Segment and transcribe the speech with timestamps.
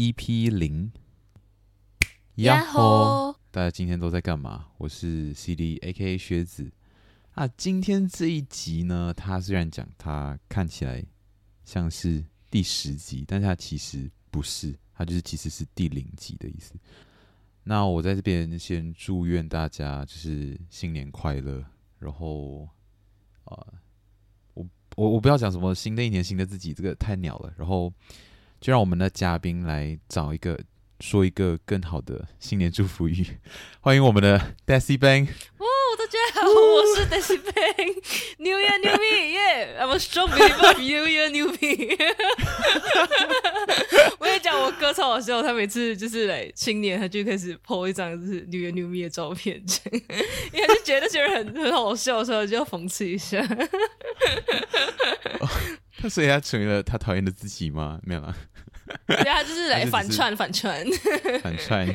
[0.00, 0.90] EP 零。
[2.36, 3.36] 呀吼！
[3.50, 4.68] 大家今天都在干嘛？
[4.78, 6.72] 我是 CD，AKA 靴子
[7.34, 7.46] 啊。
[7.48, 11.04] 今天这一集呢，它虽然讲它看起来
[11.66, 16.72] 像是第十集，但是它其实不是，它就是其实是第零集的意思。
[17.62, 21.62] 那我在这边先祝愿大家就是新年快乐，
[21.98, 22.66] 然后
[23.44, 23.74] 啊、呃，
[24.54, 27.52] 我我我不要讲什么新的一年新的自己，这个太鸟了。
[27.58, 27.92] 然后
[28.60, 30.60] 就让我们的嘉宾来找一个
[31.00, 33.26] 说一个更好的新年祝福语，
[33.80, 35.28] 欢迎我们的 Desi Bang。
[36.10, 41.96] 大家好，我是 Deci Bang，New Year New Me，Yeah，I'm a strong believer New Year New Me。
[44.18, 49.62] 我跟你讲，我哥超好笑，他每次就是来新年，他就开始 po 一张就是 New Year New Me 的照片，
[50.52, 53.46] 因为他就觉得这些人很很好笑，所以就要讽刺一下。
[56.02, 58.00] 他所以他成为了他讨厌的自己吗？
[58.02, 58.34] 没有啦，
[59.06, 60.84] 对，他就是来反串反串
[61.40, 61.88] 反串。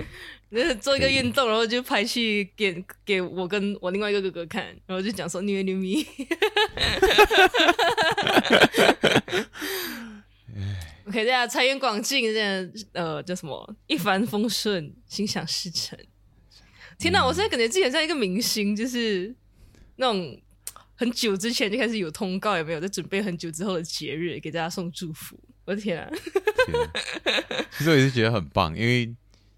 [0.56, 6.06] 就是做一个运动，然后就拍去给给我跟我另外一个哥哥看，然后就讲说 New Year New Me。
[11.08, 16.00] OK，大家财源广进，这样呃叫什么一帆风顺，心想事成。
[16.98, 19.36] 天哪，我现在感觉自己很像一个明星，就是
[19.98, 20.40] 那种
[20.96, 25.38] 很久之前就开始有通告，有没有在准备很久之后的节日给大家送祝福？
[25.66, 26.10] 我的天啊！
[27.78, 29.14] 其实我也是觉得很棒，因为。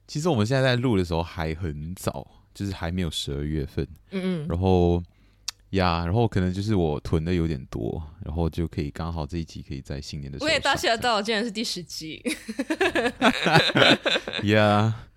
[0.08, 3.86] 其实我们现在在录的时候还很早，就是还没有十二月份。
[4.12, 4.48] 嗯嗯。
[4.48, 5.04] 然后
[5.72, 10.48] 呀，然后可能就是我囤的有点多，然后就可以刚好这一集可以在新年的时候。
[10.48, 12.24] 我也大吓到，竟然是第十集。
[14.44, 15.08] 呀，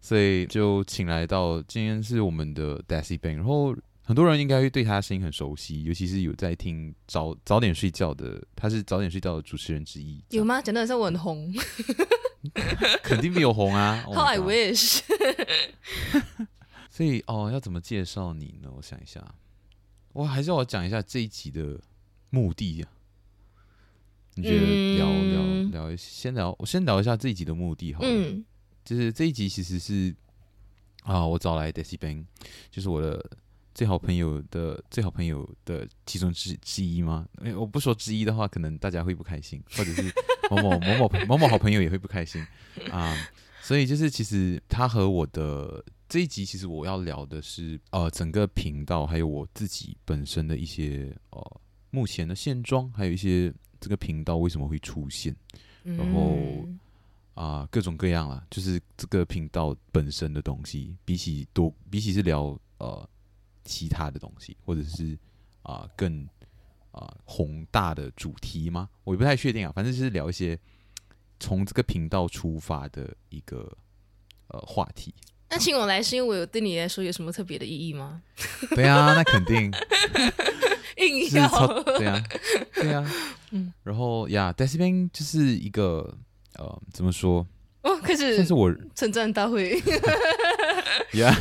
[0.00, 10.24] 所以就请来到今天是我们的 Daisy Bang，然后很多人应该会对他的声音很熟悉，尤其是有在听早早点睡觉的，他是早点睡觉的主持人之一。
[10.30, 10.62] 有吗？
[10.62, 11.52] 讲的好像我很红。
[13.02, 15.00] 肯定没有红啊！How I wish。
[16.90, 18.70] 所以哦，要怎么介绍你呢？
[18.76, 19.34] 我想一下，
[20.12, 21.80] 我还是要我讲一下这一集的
[22.30, 22.90] 目的啊。
[24.34, 28.08] 你觉得聊、嗯、聊聊，先聊，我先聊一下这一集的目的好了。
[28.08, 28.44] 嗯，
[28.84, 30.14] 就是这一集其实是
[31.02, 32.24] 啊，我找来 Desi Bang，
[32.70, 33.22] 就是我的
[33.74, 37.26] 最好朋友的最好朋友的其中之之一吗？
[37.56, 40.12] 我不说之一的话，可能大家会不开心，或者是。
[40.50, 42.44] 某某某某某某好朋友也会不开心
[42.90, 43.16] 啊，
[43.62, 51.60] 所以就是其实他和我的这一集，其实我要聊的是呃整个频道，还有我自己本身的一些呃
[51.90, 55.32] 目前的现状，还有一些这个频道为什么会出现，
[55.84, 56.36] 然后
[57.34, 63.08] 啊、呃、各种各样啦，就是这个频道本身的东西，比起多比起是聊呃
[63.64, 65.18] 其他的东西，或者是
[65.62, 66.28] 啊、呃、更。
[66.92, 68.88] 啊、呃，宏大的主题吗？
[69.04, 69.72] 我也不太确定啊。
[69.72, 70.58] 反正就是聊一些
[71.38, 73.72] 从这个频道出发的一个
[74.48, 75.14] 呃话题。
[75.48, 78.20] 那请我来是因为我有对你来说有什么特别的意义吗？
[78.74, 79.70] 对啊，那肯定。
[80.98, 82.24] 硬要对啊，
[82.74, 83.08] 对啊。
[83.52, 83.72] 嗯。
[83.84, 86.12] 然后呀 Bang 就是一个
[86.54, 87.46] 呃，怎么说？
[87.82, 88.36] 哦，开始。
[88.36, 89.80] 这是我称赞大会。
[91.14, 91.32] 呀，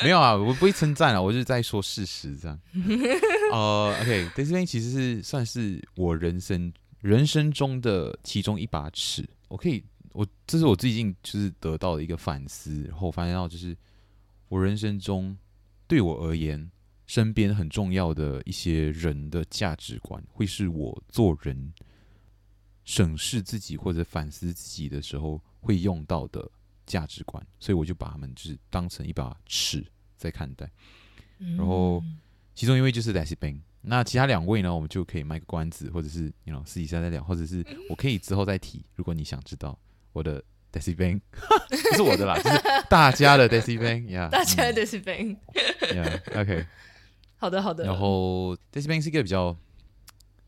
[0.04, 2.58] 没有啊，我不会称赞啊，我就是在说事实这样。
[3.52, 9.28] 呃、uh,，OK，Deci Bang 其实是算是我人生人生中的其中一把尺。
[9.48, 13.76] 我可以，我这是我最近就是得到的一个反思，然后发现到就是
[14.48, 15.36] 我人生中
[15.86, 16.70] 对我而言，
[17.06, 21.72] 身边很重要的一些人的价值观，会是我做人
[22.84, 26.48] 审视自己或者反思自己的时候会用到的
[26.90, 29.86] 价值观，所以我就把他们就是当成一把尺
[30.16, 30.68] 在看待，
[31.56, 32.02] 然后。
[32.52, 34.74] 其中一位就是 Deci Bang，那其他两位呢？
[34.74, 38.84] 我们就可以卖个关子，或者是你 know 私底下再聊，或者是我可以之后再提。
[38.96, 39.78] 如果你想知道
[40.12, 41.22] 我的 Deci Bang，
[41.70, 46.66] 不是我的啦， 就是大家的 Deci Bang，yeah, 大家的 Deci Bang，yeah，OK，
[47.36, 47.84] 好的好的。
[47.84, 49.56] 然后 Deci Bang 是一个比较，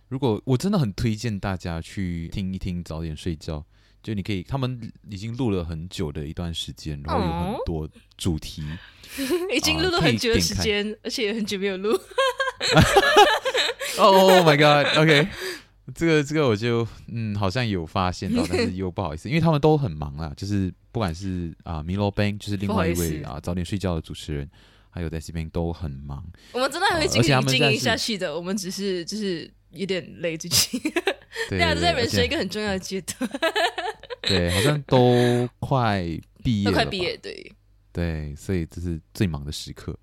[0.08, 3.64] 如果我真的很推荐大家去听一听，早点睡觉。
[4.02, 8.62] 就你可以，他们已经录了很久的一段时间，然后有很多主题，
[9.54, 11.92] 已经录了很久的时间，而且很久没有录。
[13.98, 15.28] 哦 oh, oh my god！OK.
[15.94, 20.32] 这个这个我就嗯，好像有发现到，但是又不好意思，因为他们都很忙啦。
[20.38, 24.48] 就是不管是啊，Milo Bang，就是另外一位啊，早点睡觉的主持人，
[24.90, 26.24] 还有 Deci Bang 都很忙。
[26.52, 30.80] 我们真的还会继续经营下去的，我们只是就是有点累自己。
[31.48, 33.30] 对啊，在人生一个很重要的阶段。
[34.22, 36.04] 对，好像都快
[36.44, 37.52] 毕业了，都快毕业，对，
[37.92, 39.98] 对，所以这是最忙的时刻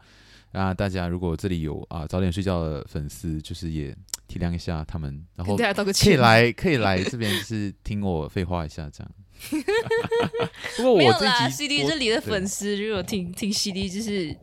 [0.51, 0.73] 啊！
[0.73, 3.95] 大家如果这里有啊早点睡觉的粉丝，就是也
[4.27, 9.11] 体谅一下他们，然后可以来可以来这边，就是听我废话一下，这样。
[10.75, 14.35] 不过我没有这啦集，CD 这里的粉丝如果听听 CD，就是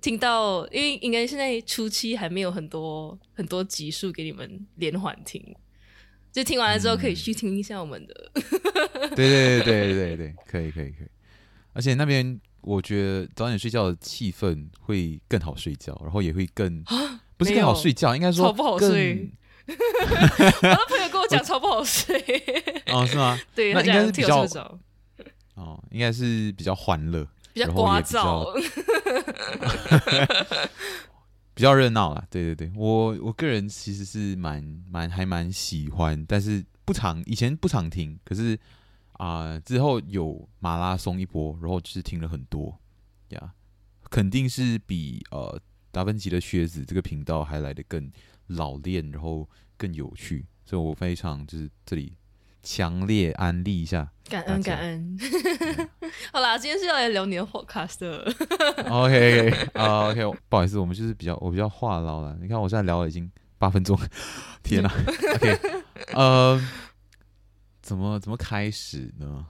[0.00, 5.54] 听到，因为应该现在初期还没有很多很多集数给你们连环听，
[6.32, 8.30] 就听完了之后可以去听一下我们的。
[9.14, 11.08] 对对对对对对，可以可以可以，
[11.72, 16.82] 而且那边我觉得早点睡觉的气氛会更好睡觉，然后也会更
[17.36, 19.28] 不是更好睡觉，应该说超不好睡。
[19.66, 22.16] 我的朋友跟我讲超不好睡。
[22.92, 23.38] 哦，是吗？
[23.54, 24.78] 对，那应该是比较着
[25.54, 28.50] 哦，应该是比较欢乐，比较聒噪，
[31.58, 32.24] 比较热闹啦。
[32.30, 38.56] 对对对，我我个人其实是蛮蛮还蛮喜欢，但是不常以前不常听，可是
[39.14, 42.78] 啊、之后有马拉松一波，然后就是听了很多
[43.30, 43.54] 呀，
[44.08, 45.60] 肯定是比呃
[45.90, 48.08] 达芬奇的靴子这个频道还来得更
[48.46, 52.12] 老练，然后更有趣，所以我非常就是这里
[52.70, 55.18] 强烈安利一下，感恩感恩。
[56.30, 58.30] 好啦，今天是要来聊你的 podcast 的。
[58.92, 62.36] OK 啊 OK，, 不好意思，我们就是比较我比较话唠了。
[62.42, 63.98] 你看我现在聊了已经八分钟，
[64.62, 64.90] 天哪
[65.36, 65.58] ！OK，
[66.12, 66.60] 呃，
[67.80, 69.46] 怎么怎么开始呢？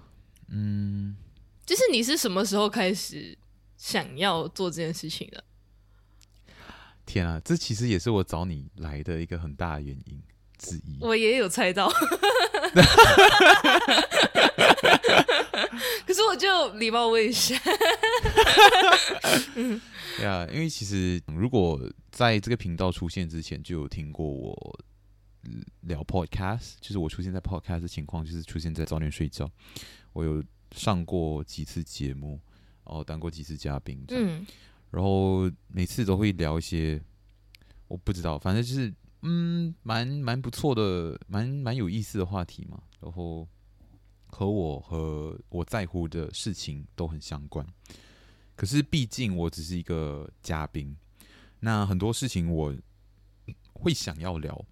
[0.46, 1.16] 嗯，
[1.66, 3.36] 就是你是什么时候开始
[3.76, 5.42] 想要做这件事情的？
[7.04, 10.22] 天啊，这其实也是我找你来的一个很大的原因
[10.56, 10.98] 之一。
[11.00, 11.90] 我也有猜到，
[16.06, 17.58] 可是我就礼貌问一下。
[19.56, 19.80] 嗯，
[20.16, 21.80] 对啊，因为其实如果
[22.10, 24.80] 在这个频道出现之前就有听过我
[25.82, 29.50] 聊 podcast，就是我出现在 podcast 的情况，就是出现在早点睡觉。
[30.12, 30.42] 我有
[30.74, 32.40] 上过几次节目，
[32.84, 34.46] 然后当过几次嘉宾，嗯。
[34.90, 36.98] 然后每次都会聊一些，
[37.88, 38.92] 我不知道，反正就是
[39.30, 42.82] 嗯，蛮蛮不错的，蛮蛮有意思的话题嘛。
[42.98, 43.46] 然后
[44.26, 47.66] 和我和我在乎的事情都很相关。
[48.56, 50.96] 可是毕竟我只是一个嘉宾，
[51.60, 52.74] 那很多事情我
[53.74, 54.64] 会想要聊。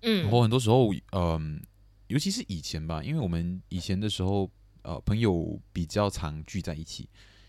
[0.00, 1.62] 嗯，然后很多时候，嗯，
[2.06, 4.50] 尤其是以前吧，因为我们以前的时候，
[4.82, 7.08] 呃，朋友比较常聚在一起。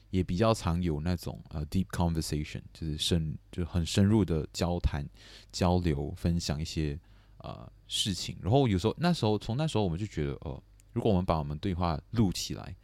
[0.10, 5.08] 也比较常有那种呃 deep conversation，就是深就很深入的交谈、
[5.52, 7.00] 交流、分享一些
[7.38, 8.38] 呃事情。
[8.42, 10.64] 然后有时候那时候从那时候我们就觉得哦、呃，
[10.94, 12.76] 如果我们把我们对话录起来，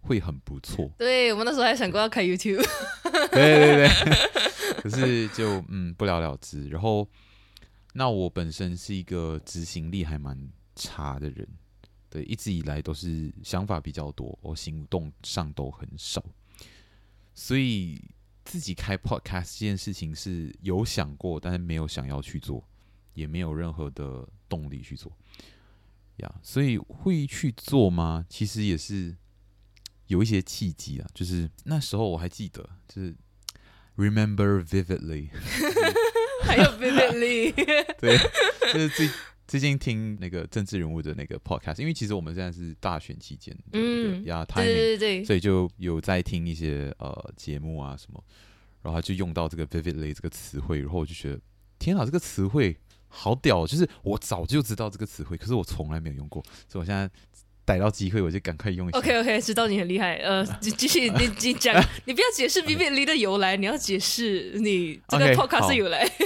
[0.00, 0.90] 会很不错。
[0.98, 2.64] 对，我们那时候还想过要开 YouTube。
[3.30, 3.88] 对对对。
[4.80, 6.68] 可是就嗯不了了之。
[6.68, 7.06] 然后
[7.92, 11.46] 那我本身是一个执行力还蛮差的人，
[12.08, 16.24] 对，一直以来都是想法比较多，我行动上都很少。
[17.34, 18.02] 所以
[18.44, 22.66] 自己开 podcast 这件事情是有想过，但是没有想要去做，
[23.14, 25.10] 也没有任何的动力去做
[26.16, 26.28] 呀。
[26.28, 28.24] Yeah, 所以会去做吗？
[28.28, 29.16] 其实也是
[30.06, 31.08] 有一些契机啊。
[31.14, 33.14] 就是那时候我还记得，就是
[33.96, 35.30] remember vividly，
[36.42, 37.54] 还有 vividly，
[37.98, 38.18] 对，
[38.72, 39.08] 就是最。
[39.52, 48.24] 最近听那个政治人物的那个 podcast，因为其实我们现在是大选期间，嗯，呀，对对对，所以就有在听一些呃节目啊什么，
[48.80, 51.38] 然后他就用到这个 vividly 这个词汇，然后我就觉得
[51.78, 52.74] 天啊，这个词汇
[53.08, 57.06] 好屌，就是我早就知道这个词汇，可是我从来没有用过，所以我现在
[57.64, 58.98] 逮到机会我就赶快用一下。
[58.98, 66.10] OK OK，知道你很厉害，呃， 继续你你讲，你不要解释 vividly 的由来，你要解释你这个 podcast 的由来。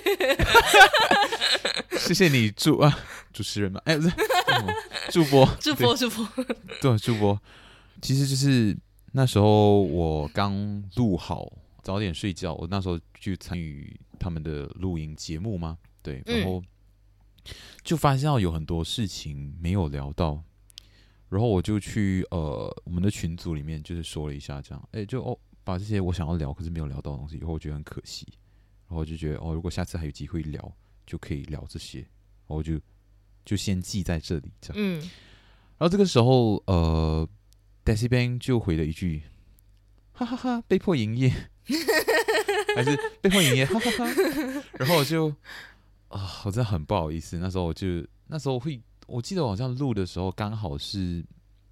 [1.98, 2.98] 谢谢你主啊，
[3.32, 4.12] 主持人嘛，哎，不是，
[5.10, 6.28] 主播， 主播，主播，
[6.80, 7.40] 对，主播，
[8.00, 8.76] 其实就是
[9.12, 11.50] 那时候我刚录好，
[11.82, 16.62] 早点睡觉，我那时候去参与他们的录音节目嘛，对，然后
[17.82, 20.42] 就发现到有很多事情没有聊到，
[21.28, 28.26] 然后我就去呃我们的群组里面就是说了一下，这样，哎，就哦把这些我想要聊可是没有聊到的东西，以后我觉得很可惜，
[28.88, 30.72] 然后我就觉得哦，如果下次还有机会聊。
[31.06, 32.04] 就可以聊这些，
[32.48, 32.80] 我就
[33.44, 34.76] 就先记在这里，这样。
[34.76, 34.98] 嗯，
[35.78, 37.28] 然后这个时候，呃
[37.84, 39.22] ，Daisy Bang 就回了一句
[40.10, 41.32] ：“哈哈哈，被迫营业，
[42.74, 44.04] 还是被迫营业，哈哈哈。”
[44.80, 45.28] 然后我就
[46.08, 47.38] 啊，我真的很不好意思。
[47.38, 51.24] 那时候我就那时候会，我记得我好像录的时候刚好是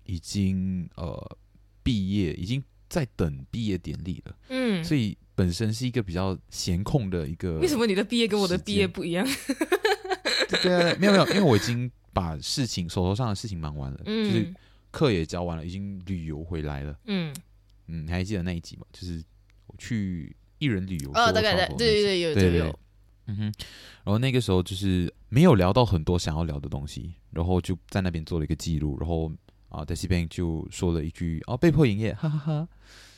[0.05, 1.37] 已经呃
[1.83, 4.37] 毕业，已经在等毕业典礼了。
[4.49, 5.17] 嗯，所以。
[5.37, 9.27] 本身是一个比较闲空的一个，为什么你的毕业跟我的毕业不一样？
[10.63, 14.55] 对啊，没有没有，因为我已经把事情手头上的事情忙完了，嗯、就是
[14.93, 16.97] 课也教完了，已经旅游回来了。
[17.07, 17.35] 嗯
[17.89, 18.87] 嗯，你还记得那一集吗？
[18.93, 19.21] 就是
[19.67, 22.79] 我去一人旅游哦，大概对对对，有对对有。
[23.27, 23.43] 嗯哼，
[24.05, 29.31] 然后那个时候就是没有聊到很多想要聊的东西，然后就在那边做了一个记录，然后
[29.69, 32.69] 啊，Daisy Bang 就说了一句哦，被迫营业，哈哈哈，哈。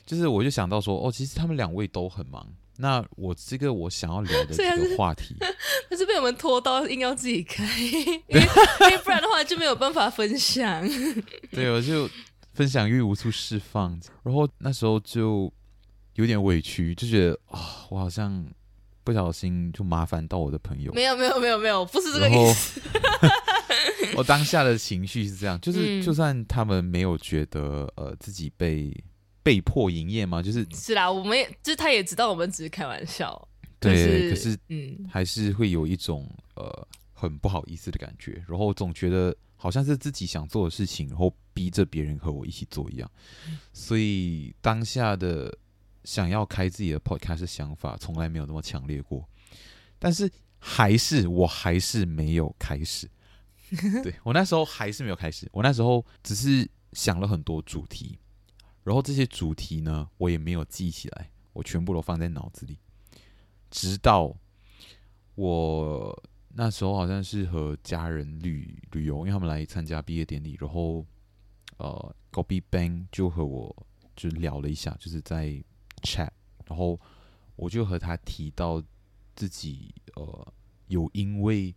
[0.07, 2.47] 就是我就想到说，哦，其实他们两位都很忙。
[2.77, 8.41] 那我这个我想要聊的这个话题，但是，是被我们拖到硬要自己开，因为
[8.83, 10.87] 因为不然的话就没有办法分享。
[11.51, 12.09] 对，我就
[12.53, 15.53] 分享欲无处释放，然后那时候就
[16.15, 18.47] 有点委屈，就觉得啊、哦，我好像
[19.07, 20.93] 不小心就麻烦到我的朋友。
[20.93, 22.81] 没有没有没有没有，不是这个意思。
[24.19, 28.93] 我当下的情绪是这样，就是就算他们没有觉得呃自己被。
[29.47, 30.43] 被迫营业吗？
[30.43, 33.49] 就是是啦，我们也就是他也知道我们只是开玩笑，
[33.79, 43.09] 对，是可是嗯，还是会有一种呃很不好意思的感觉，然后总觉得好像是自己想做的事情，然后逼着别人和我一起做一样，
[43.73, 45.57] 所以当下的
[46.07, 49.29] 想要开自己的 podcast 的想法从来没有那么强烈过，
[49.99, 53.11] 但是还是我还是没有开始，
[54.03, 58.19] 对，我那时候还是没有开始，我那时候只是想了很多主题。
[58.85, 62.79] 然后这些主题呢，我也没有记起来，我全部都放在脑子里。
[63.69, 64.33] 直到
[65.35, 66.23] 我
[66.55, 71.05] 那时候好像是和家人旅旅游，因为他们来参加毕业典礼，然后
[71.79, 73.75] 呃，Gobi Bang 就和我
[74.15, 75.63] 就聊了一下，就是在
[76.03, 76.31] chat，
[76.67, 77.01] 然后
[77.57, 78.83] 我就和他提到
[79.35, 80.55] 自己呃
[80.89, 81.75] 有因为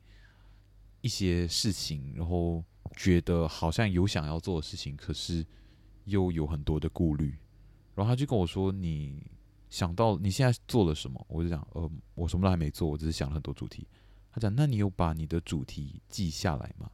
[1.01, 2.63] 一些事情，然后
[2.95, 5.45] 觉得好像有想要做的事情，可是。
[6.05, 7.37] 又有很多的顾虑，
[7.93, 9.21] 然后他就跟我说：“你
[9.69, 13.87] 想到你现在做了什么？”我就讲：“呃，我什么都还没做，我只是想了很多主题。”
[14.33, 16.89] 他讲：“那你有把你的主题记下来吗？”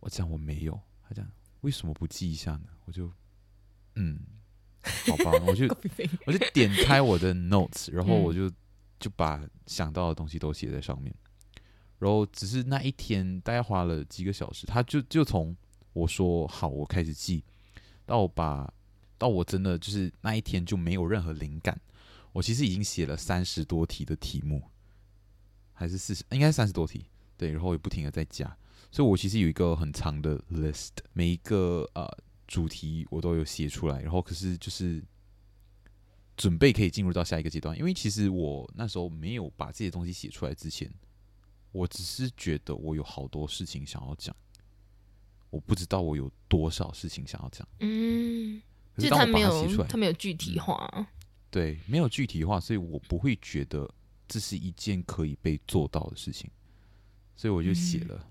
[0.00, 1.26] 我讲：“我没有。”他讲
[1.62, 3.10] ：“为什么不记一下呢？”我就
[3.96, 4.20] ：“嗯，
[5.10, 5.66] 好吧。”我就
[6.26, 8.50] 我就点开我的 notes，然后我就
[8.98, 11.14] 就把想到的东西都写在上面，
[11.98, 15.56] 然后只是那一天大概花了几个小时，他就就从
[15.92, 17.42] 我说好，我开始记。
[18.04, 18.72] 到我把，
[19.18, 21.80] 到我真的就是那一天就没有任何灵感。
[22.32, 24.62] 我其实已经写了三十多题的题目，
[25.72, 27.06] 还是四十，应该三十多题。
[27.36, 28.56] 对，然后也不停的在加，
[28.92, 32.06] 所以我其实有一个很长的 list，每一个呃
[32.46, 34.00] 主题我都有写出来。
[34.00, 35.02] 然后可是就是
[36.36, 40.92] 准备可以进入到下一个阶段，因为其实我那时候没有把这些东西写出来之前，
[41.72, 44.34] 我只是觉得我有好多事情想要讲。
[45.48, 48.60] 我不知道我有多少事情想要讲，嗯，
[48.94, 51.06] 可是当我把它写出来，他没有具体化，嗯，
[51.50, 53.88] 对，没有具体化，所以我不会觉得
[54.26, 56.50] 这是一件可以被做到的事情，
[57.36, 58.16] 所以我就写了。
[58.16, 58.30] 嗯，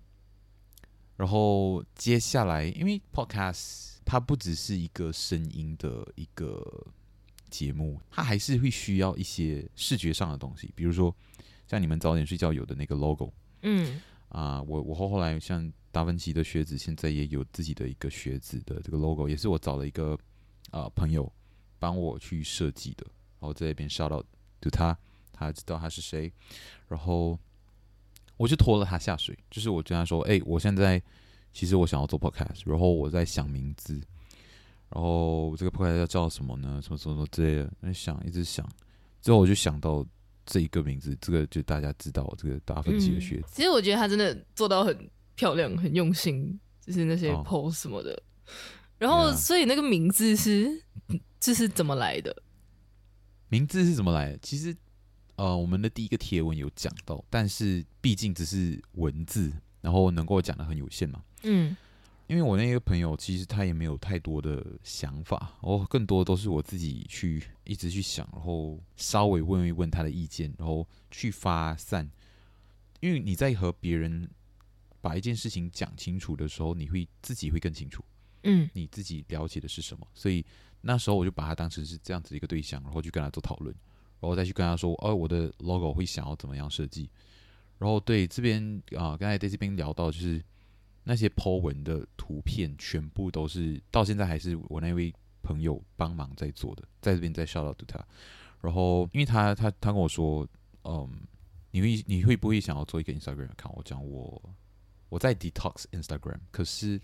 [1.15, 6.85] 然后接下来，因为 Podcast 它不只是一个声音的一个
[7.49, 11.15] 节目，它还是会需要一些视觉上的东西，比如说
[11.67, 15.71] 像你们早点睡觉有的那个 logo，嗯，啊，我我后后来像。
[15.95, 20.11] 达芬奇的靴子现在也有自己的一个靴子的这个 logo，也是我找了一个
[20.69, 21.31] 啊、呃、朋友
[21.79, 23.07] 帮我去设计的。
[23.39, 24.25] 然后在那边 shout out
[24.59, 24.99] to 他，
[25.31, 26.29] 他知道他是谁，
[26.89, 27.39] 然后
[28.37, 29.37] 我就拖了他下水。
[29.49, 31.01] 就是我跟他说：“哎、欸，我现在
[31.53, 33.93] 其实我想要做 podcast，然后我在想名字，
[34.89, 36.81] 然后这个 podcast 要叫什么呢？
[36.81, 38.67] 什么什么什么之类的，在想，一直想，
[39.21, 40.05] 之后我就想到
[40.45, 43.51] 这一个名字，这个就大家知道这个达芬奇的靴子、嗯。
[43.53, 45.09] 其实我觉得他真的做到很。
[45.37, 48.11] 漂亮，很用心，就是那些 pose 什么的。
[48.11, 48.19] Oh.
[48.99, 50.81] 然后.所以那个名字是
[51.41, 52.33] 这是怎么来的？
[53.49, 54.37] 名字是怎么来的？
[54.37, 54.73] 其实，
[55.35, 59.51] 呃，我们的第一个贴文有讲到，但是毕竟只是文字，
[59.81, 61.23] 然后能够讲的很有限嘛。
[61.43, 61.75] 嗯，
[62.27, 72.09] 因为我那个朋友其实他也没有太多的想法，哦更多都是我自己去一直去想，然后稍微问一问他的意见，然后去发散。
[72.99, 74.29] 因为你在和别人。
[75.01, 78.03] 把一件事情讲清楚的时候，你会自己会更清楚，
[78.41, 80.07] 嗯，你自己了解的是什么？
[80.15, 80.43] 所以
[80.81, 83.75] 那时候我就把他当成是这样子的一个对象，然后去跟他做讨论，
[84.25, 87.07] 然后再去跟他说，哦，我的 logo 会想要怎么样设计？
[87.77, 90.43] 然后对这边啊，刚才在这边聊到，就是
[91.03, 95.13] 那些 po 文的图片，全部都是到现在还是我那位
[95.43, 98.03] 朋友帮忙在做的，在这边再 shout out to 他。
[98.61, 100.47] 然后因为他他他跟我说，
[100.85, 101.07] 嗯，
[101.69, 103.73] 你会你会不会想要做一个 Instagram account？
[103.75, 104.41] 我讲我。
[105.07, 106.99] 我在 detox Instagram，可是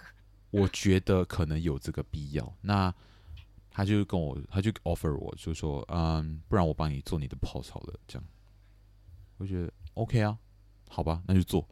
[0.52, 2.54] 我觉得可能有这个必要。
[2.60, 2.94] 那
[3.76, 8.26] 他就跟我，他就 offer 我，就说，嗯，不然我帮你做你的 post 好了，这样。
[9.36, 10.38] 我觉得 OK 啊，
[10.88, 11.68] 好吧，那就做。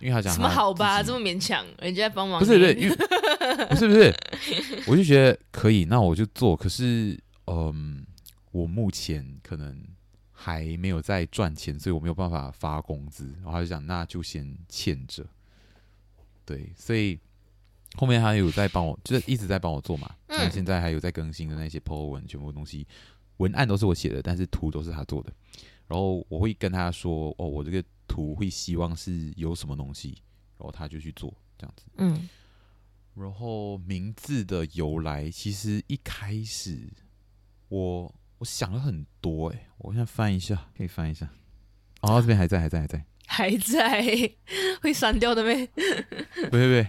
[0.00, 2.40] 因为他讲什么好吧，这么勉强，人家帮忙。
[2.40, 2.96] 不是不是，因为
[3.66, 4.14] 不是不 是，
[4.86, 6.56] 我就觉得可以，那我就做。
[6.56, 8.06] 可是，嗯，
[8.50, 9.86] 我目前可能。
[10.44, 13.32] 还没有在赚钱，所以我没有办法发工资。
[13.36, 15.24] 然后他就讲，那就先欠着。
[16.44, 17.16] 对，所以
[17.96, 20.14] 后面还有在帮我，就是一直在帮我做嘛。
[20.28, 22.86] 那、嗯、现在还有在更新的那些 po 文，全部东西
[23.36, 25.32] 文案都是我写的，但是图都是他做的。
[25.86, 30.16] 然后我会跟他说：“哦，我这个图会希望是有什么东西。”
[30.56, 31.84] 然后他就去做这样子。
[31.98, 32.28] 嗯。
[33.14, 36.88] 然后名字的由来，其实一开始
[37.68, 41.28] 我我想了很多哎，我现在翻一下，可以翻一下。
[42.00, 44.30] 哦， 这边还在，还在，还在，还在，
[44.80, 45.66] 会删掉的呗？
[46.48, 46.88] 不会不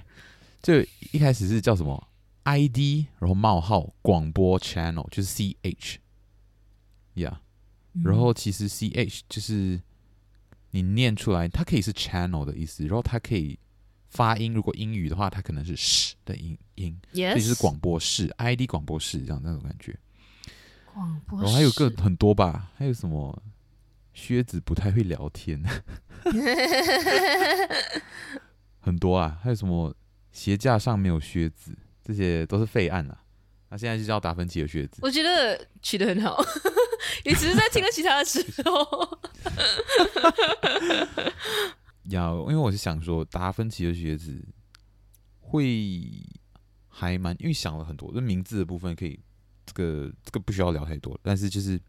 [0.63, 2.07] 这一开始是叫什么
[2.45, 5.97] ？ID，然后冒号广播 channel，就是 CH，
[7.15, 7.41] 呀、
[7.93, 9.79] yeah，然后其实 CH 就是
[10.71, 13.59] 你念出来，它可以是 channel 的意思，然后它可以。
[14.09, 19.99] 发音如果英语的话，它可能是 sh 的音音.所以就是广播室 ID 广播室这样那种感觉。
[20.93, 23.41] 广播室，然后还有个很多吧，还有什么？
[24.13, 25.63] 靴子不太会聊天，
[28.79, 29.95] 很多啊，还有什么
[30.33, 33.23] 鞋架上没有靴子，这些都是废案啊。
[33.69, 36.43] 那现在就叫达芬奇的靴子，我觉得取得很好，
[37.23, 39.19] 你只是在听了其他的时候。
[42.09, 44.43] 要，因为我是想说，达芬奇的靴子
[45.39, 46.11] 会
[46.89, 49.19] 还蛮，因为想了很多，这名字的部分可以，
[49.65, 51.79] 这个这个不需要聊太多，但是就是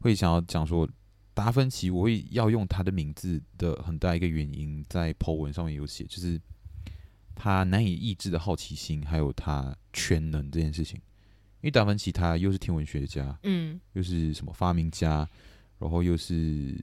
[0.00, 0.88] 会想要讲说，
[1.34, 6.40] 达芬奇我会要用他的名字的很大一个原因，在 po 文上面有写，就是
[7.38, 10.96] 他难以抑制的好奇心，还有他全能这件事情。
[11.60, 15.28] 因为达芬奇他又是天文学家，嗯，又是什么发明家，
[15.78, 16.76] 然后又是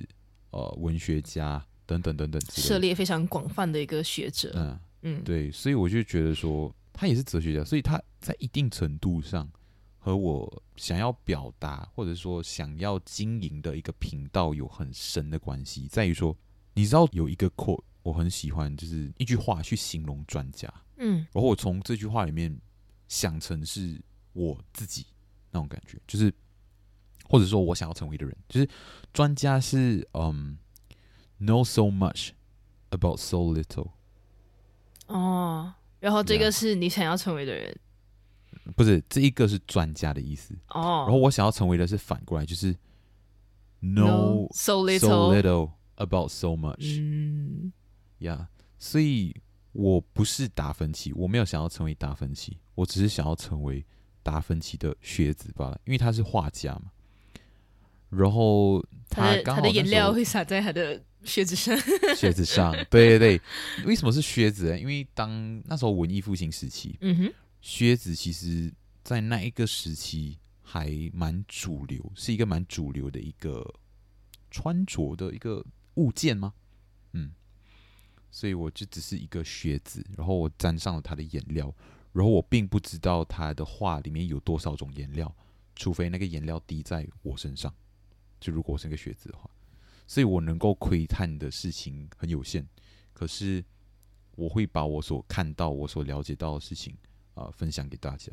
[0.51, 1.63] 呃文学家。
[1.87, 4.51] 等等等等，涉猎非常广泛的一个学者。
[4.55, 9.47] 嗯嗯，对，所以我就觉得说，他也是哲学家，所以他在一定程度上
[9.99, 16.35] 和我想要表达或者说想要经营的一个频道有很深的关系，在于说，
[16.75, 20.71] 你知道有一个 quote 我很喜欢，就是一句话去形容专家。
[20.97, 22.55] 嗯，然后我从这句话里面
[23.07, 23.99] 想成是
[24.33, 25.07] 我自己
[25.49, 26.31] 那种感觉，就是
[27.27, 28.69] 或者说我想要成为的人，就是
[29.11, 30.59] 专家是嗯。
[31.37, 32.29] Know so much
[32.91, 33.91] about so little。
[35.07, 37.77] 哦，然后这个是你想要成为的人.
[38.73, 41.03] 不是这一个是专家的意思哦。
[41.05, 42.73] 然后我想要成为的是反过来，就是
[43.81, 46.99] know so little, so little about so much。
[46.99, 47.71] 嗯，
[48.19, 49.35] 呀，所以
[49.71, 53.85] 我不是达芬奇，我没有想要成为达芬奇，我只是想要成为
[54.23, 56.91] 达芬奇的学子罢了，因为他是画家嘛。
[58.09, 61.03] 然后他刚好他的颜料会洒在他的。
[61.25, 61.75] 靴子上，
[62.15, 63.41] 靴子上，对对对，
[63.87, 64.79] 为什么是靴子呢？
[64.79, 68.71] 因为当那时候文艺复兴时期，嗯哼，靴子其实
[69.03, 73.65] 在那一个时期还蛮主流，是一个蛮主流的一个
[74.51, 76.53] 穿着的一个物件吗？
[77.13, 77.31] 嗯，
[78.31, 81.73] 所以我就只是一个靴子，然后我沾上了他的颜料，
[82.13, 85.33] 然后我并不知道他的画里面有多少种颜料，
[85.75, 87.73] 除非那个颜料滴在我身上，
[88.39, 89.49] 就如果我是一个靴子的话。
[90.07, 92.63] 所以我能够窥探的事情很有限，
[93.11, 93.65] 可是
[94.35, 96.95] 我会把我所看到、我所了解到的事情
[97.33, 98.31] 啊、呃、分享给大家。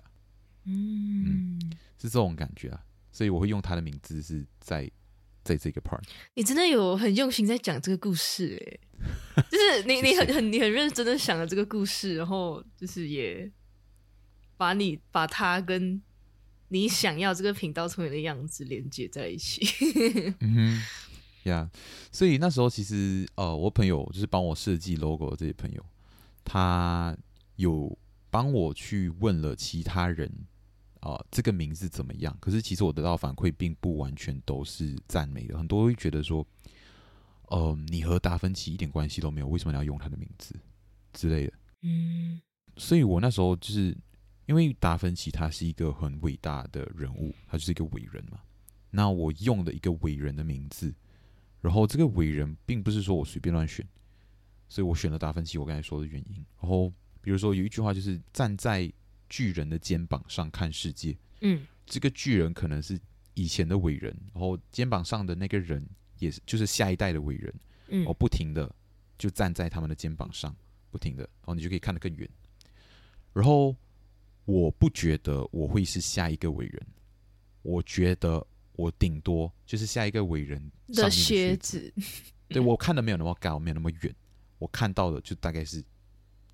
[0.64, 2.84] 嗯，嗯，是这种感觉啊。
[3.10, 4.90] 所以我会用他的名字是在
[5.42, 6.02] 在这个 part。
[6.34, 8.80] 你真的有很用心在讲这个故事诶，
[9.50, 13.50] 就是你你很很你很认真的想了这个故事，然后就是也
[14.56, 16.00] 把你把它跟
[16.68, 19.60] 你想要这个频道成为的样子连接在一起。
[20.40, 20.82] 嗯哼。
[21.44, 21.78] 呀、yeah，
[22.12, 25.84] 所以那时候其实呃，我朋友就是帮我设计 logo 的这些朋友，
[26.44, 27.16] 他
[27.56, 27.98] 有
[28.30, 30.32] 帮我去问了其他人
[31.02, 32.36] 啊、呃，这个名字怎么样？
[32.40, 36.46] 可是其实我得到反馈并不完全都是赞美的，很多会觉得说，
[37.48, 40.54] 呃，你和达芬奇一点关系都没有，为什么你要用他的名字
[41.12, 41.52] 之类的？
[41.80, 42.40] 嗯，
[42.76, 43.96] 所以我那时候就是
[44.46, 48.40] 因为达芬奇他是一个很伟大的人物，他就是一个伟人嘛，
[48.90, 50.94] 那我用的一个伟人的名字。
[51.60, 53.86] 然后这个伟人并不是说我随便乱选，
[54.68, 55.58] 所以我选了达芬奇。
[55.58, 56.44] 我刚才说的原因。
[56.60, 58.92] 然后比如说有一句话就是站在
[59.32, 63.00] 巨人的肩膀上看世界，嗯，这个巨人可能是
[63.32, 65.82] 以前的伟人，然后肩膀上的那个人
[66.18, 67.54] 也是就是下一代的伟人，
[67.88, 68.70] 嗯，我不停的
[69.16, 70.54] 就站在他们的肩膀上，
[70.90, 72.28] 不停的，然后你就可以看得更远。
[73.32, 73.74] 然后
[74.44, 76.86] 我不觉得我会是下一个伟人，
[77.62, 78.46] 我觉得。
[78.74, 81.92] 我顶多就是下一个伟人的靴子，
[82.48, 84.16] 对，我看的没有那么高，没有那么远，
[84.58, 85.78] 我看到的就大概是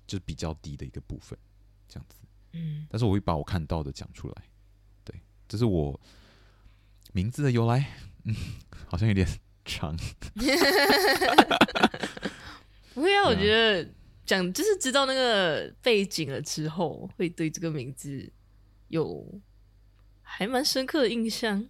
[0.05, 1.39] 就是比较低的一个部分，
[1.87, 2.18] 这样子。
[2.53, 4.35] 嗯，但是我会把我看到的讲出来，
[5.03, 5.99] 对，这是我
[7.13, 7.97] 名字的由来。
[8.25, 8.35] 嗯，
[8.87, 9.27] 好像有点
[9.65, 9.95] 长。
[12.93, 13.87] 不会啊，我觉得
[14.25, 18.31] 讲，就是知道那个背景了之后，会对这个名字
[18.89, 19.39] 有
[20.21, 21.65] 还蛮深刻的印象。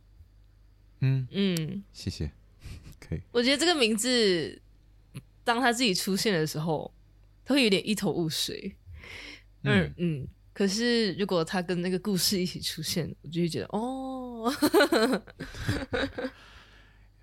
[1.02, 2.32] 嗯嗯，谢谢。
[3.00, 4.62] 可以，我觉得这个名字，
[5.44, 6.92] 当他自己出现的时候，
[7.46, 8.76] 他会有点一头雾水。
[9.64, 14.52] 嗯嗯，嗯，可是如果他跟那个故事一起出现，我就会觉得哦，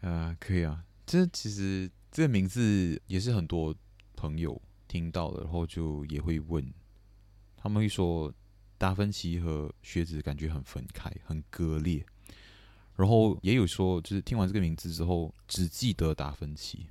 [0.00, 0.82] 啊， 可以啊。
[1.04, 3.74] 这其实这个名字也是很多
[4.16, 6.72] 朋友听到了，然后就也会问，
[7.56, 8.32] 他们会说
[8.78, 12.04] 达芬奇和靴子感觉很分开，很割裂。
[12.96, 16.86] 然后也有说，就是听完这个名字之后，只记得达芬奇。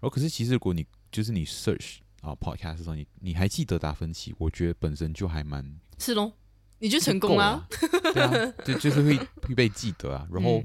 [0.00, 5.64] 然后可是其实如果你就是你 search 啊 podcast 的时候，你你还记得达芬奇，我觉得本身就还蛮
[5.98, 6.32] 是咯，
[6.78, 7.66] 你就成功了，
[8.14, 10.28] 对啊，就就是会会被记得啊。
[10.30, 10.62] 然后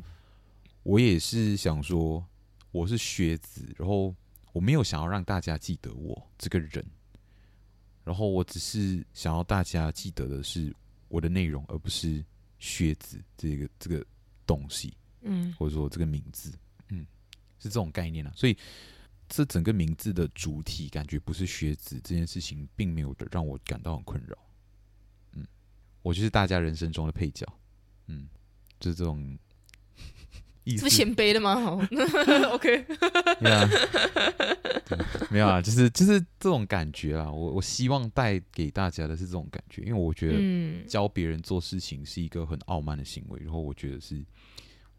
[0.83, 2.25] 我也是想说，
[2.71, 4.13] 我是靴子，然后
[4.53, 6.85] 我没有想要让大家记得我这个人，
[8.03, 10.75] 然后我只是想要大家记得的是
[11.07, 12.23] 我的内容，而不是。
[12.57, 14.03] 靴子这个这个
[14.47, 17.05] 东西，嗯，或者说这个名字，嗯，
[17.59, 18.31] 是这种概念啊。
[18.33, 18.57] 所以
[19.27, 24.37] 这整个名字的主体感觉不是学子这件事情，并没有让我感到很困扰。
[25.33, 25.45] 嗯，
[26.01, 27.45] 我就是大家人生中的配角，
[28.07, 28.27] 嗯，
[28.79, 29.37] 就是这种。
[30.67, 31.61] 是不谦卑的吗？
[31.61, 31.75] 好，
[32.55, 32.85] OK，
[35.29, 37.31] 没有啊，就是就是这种感觉啊。
[37.31, 44.25] 我我希望带给大家的是这种感觉，因为我觉得教别人做事情是一个很傲慢的行为，然后我觉得是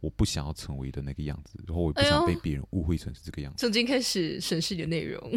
[0.07, 3.59] 我不想要成为的那个样子，然后我不想被别人误会成是这个样子。
[3.59, 5.33] 从今开始审视你的内容。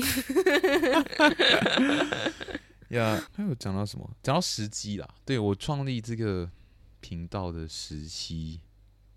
[2.89, 4.07] 呀，还有讲到什么？
[4.21, 5.09] 讲到时机啦。
[5.25, 6.47] 对，我创立这个
[6.99, 8.61] 频道的时期。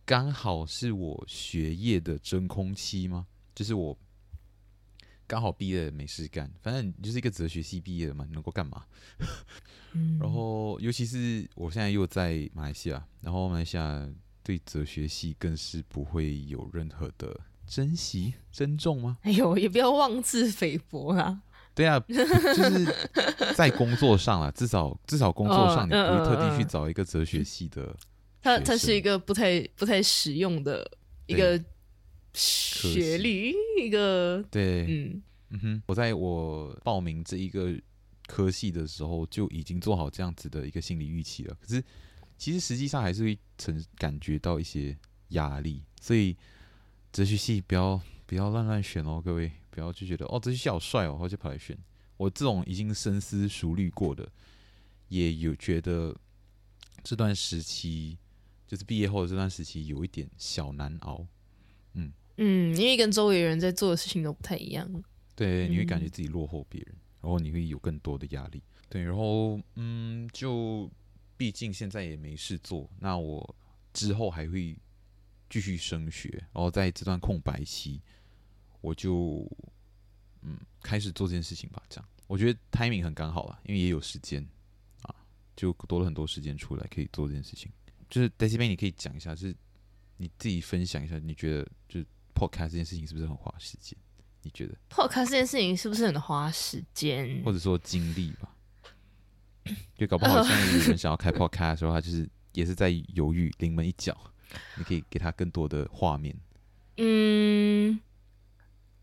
[0.07, 3.27] 刚好是我学业的真空期吗？
[3.55, 3.97] 就是我
[5.27, 8.87] 刚好毕业没事干，反正你就是一个哲学系毕业的嘛，你能够干嘛？
[9.93, 14.11] 嗯、 然后尤其是我现在又在马来西亚，然后马来西亚
[14.43, 19.19] 对哲学系更是不会有任何的珍惜、珍重吗？
[19.23, 21.41] 哎呦，也不要妄自菲薄啦。
[21.75, 27.97] 对啊，就是在工作上啊，至少至少工作上你不会特地去找一个哲学系的。
[28.43, 30.87] 它它是一个不太不太实用的
[31.27, 31.59] 一个
[32.35, 37.73] 学历，一个对，嗯嗯哼，我在我报名这一个
[38.27, 41.57] 科系的时候就已经做好这样子的一个心理预期了。
[41.61, 41.83] 可是
[42.43, 46.37] 其实实际上还是会曾感觉到一些压力，所以
[47.13, 51.79] 哲学系不要不要乱乱选哦，各位不要就觉得哦哲学系好帅哦，然后就跑来选。
[52.17, 54.29] 我这种已经深思熟虑过的，
[55.07, 56.17] 也有觉得
[57.05, 58.19] 这段时期。
[58.67, 61.27] 就是毕业后的这段时期有一点小难熬，
[61.93, 64.91] 嗯嗯，因为跟周围人在做的事情都不太一样，
[65.37, 70.91] 对，你会感觉自己落后别人，嗯、然后你会有更多的压力，对，然后嗯，就
[71.37, 73.57] 毕竟现在也没事做，那我
[73.93, 74.77] 之后还会
[75.51, 78.01] 继续升学，然后在这段空白期，
[78.81, 79.51] 我就
[80.43, 84.47] 嗯开始做这件事情吧，这样我觉得 timing 很刚好了，因为也有时间
[85.03, 85.15] 啊，
[85.57, 87.71] 就多了很多时间出来可以做这件事情。
[88.09, 89.57] 就是 Daisy 妹，你可以讲一下，就是
[90.17, 93.99] 你自己分享一下，你觉得就是 Podcast 这件事情是不是很花时间？
[94.43, 98.52] 你觉得 Podcast 这件事情是不是很花时间，或者说精力吧？
[99.97, 104.17] 就搞不好现在有人想要开 Podcast 的时候，他就是也是在犹豫临门一脚。
[104.77, 106.37] 你可以给他更多的画面。
[106.99, 107.99] 嗯，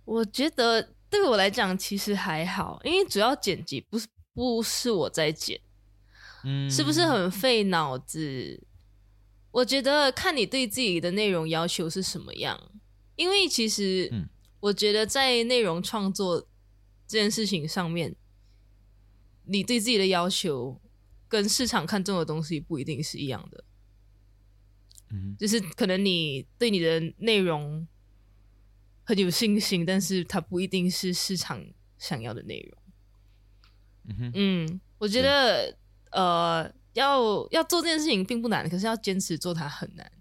[0.06, 5.60] 我觉得对我来讲其实还好，因为主要剪辑不是不是我在剪，
[6.44, 8.62] 嗯，是不是很费脑子？
[9.50, 12.72] 我觉得看你对自己的内容要求是什么样，
[13.16, 14.08] 因为其实，
[14.60, 16.40] 我觉得在内容创作
[17.08, 18.16] 这件事情上面，
[19.50, 20.80] 你对自己的要求
[21.28, 23.64] 跟市场看中的东西不一定是一样的。
[25.10, 27.88] 嗯，就是可能你对你的内容
[29.04, 31.66] 很有信心，但是它不一定是市场
[31.98, 32.82] 想要的内容。
[34.06, 35.78] 嗯哼，嗯，我觉得，
[36.12, 36.72] 呃。
[36.94, 40.12] 要要做这件事情并不难，可是要坚持做它很难。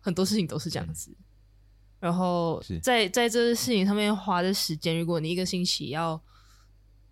[0.00, 1.24] 很多事情都是这样子，嗯、
[1.98, 6.22] 然后在在这个事情上面花的时间，如果你一个星期要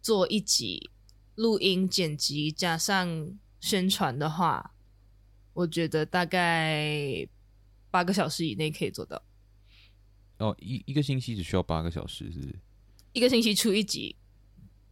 [0.02, 0.90] 做一集
[1.36, 4.74] 录音、剪辑加上宣传的话，
[5.54, 7.26] 我觉得大概
[7.90, 9.22] 八个小时以内可以做到。
[10.38, 12.54] 哦，一一个星期只需要八个小时是，是？
[13.12, 14.16] 一个星期出一集，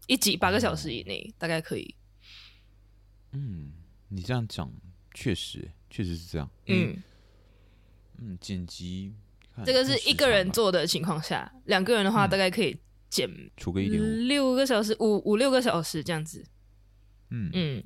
[0.06, 1.94] 一集八个小时以内、嗯、大概可以。
[3.32, 3.72] 嗯，
[4.08, 4.72] 你这样讲
[5.12, 6.48] 确实确实是这样。
[6.66, 7.02] 嗯
[8.18, 9.12] 嗯，剪辑
[9.64, 12.78] 这个是一个人做的情况下，两个人的话大概可以
[13.10, 16.46] 剪，除个一点五，六个小时，五五六个小时这样子。
[17.30, 17.84] 嗯嗯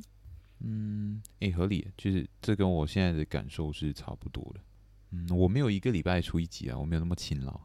[0.60, 4.60] 嗯，哎、欸，合理，就是这跟我现在的感受是差不多的。
[5.12, 7.60] 嗯，我没有一个礼拜出一集啊，我没有那么勤劳。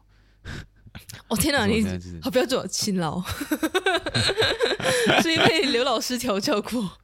[1.28, 1.84] 哦天哪， 你
[2.20, 3.22] 好标准，勤劳，
[5.22, 6.98] 是因为刘老师调教过。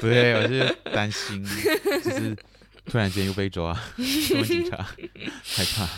[0.00, 1.42] 对，我是担心，
[2.04, 2.36] 就是
[2.84, 4.76] 突然间又被抓， 问警察，
[5.42, 5.88] 害怕。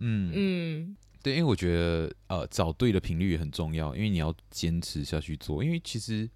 [0.00, 5.62] 嗯嗯，对，因为我觉得呃，找对的频率也很重要，因为你要坚持下去做。
[5.62, 6.28] 因为其实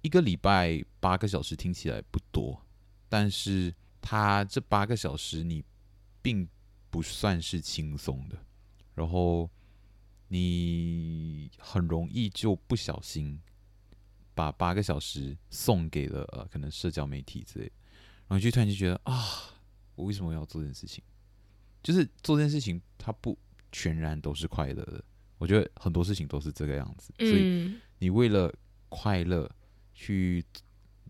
[0.00, 2.66] 一个礼拜八个小时听起来不多，
[3.08, 5.62] 但是他这八个小时你
[6.22, 6.48] 并
[6.88, 8.38] 不算是轻松的。
[8.94, 9.50] 然后
[10.28, 13.38] 你很容易就不小心
[14.34, 17.70] 把八个小时送给了呃可能社交媒体之类，
[18.28, 19.52] 然后就突然就觉得啊，
[19.94, 21.04] 我为什么要做这件事情？
[21.82, 23.38] 就是做这件事情，它不
[23.76, 25.04] 全然都是快乐的。
[25.36, 28.50] 我觉得很多事情都是这个样子，所以你为了
[28.88, 29.50] 快乐
[29.92, 30.42] 去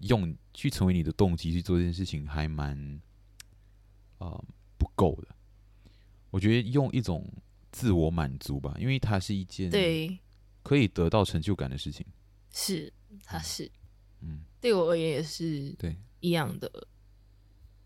[0.00, 3.00] 用去成为你的动机去做这件事情，还蛮
[4.18, 4.44] 呃
[4.76, 5.28] 不够的。
[6.30, 7.24] 我觉得用一种。
[7.72, 10.18] 自我满足吧，因为它是一件对
[10.62, 12.06] 可以得到成就感的事情。
[12.50, 12.90] 是，
[13.22, 13.70] 它是，
[14.22, 16.70] 嗯，对我而言也是对一样的。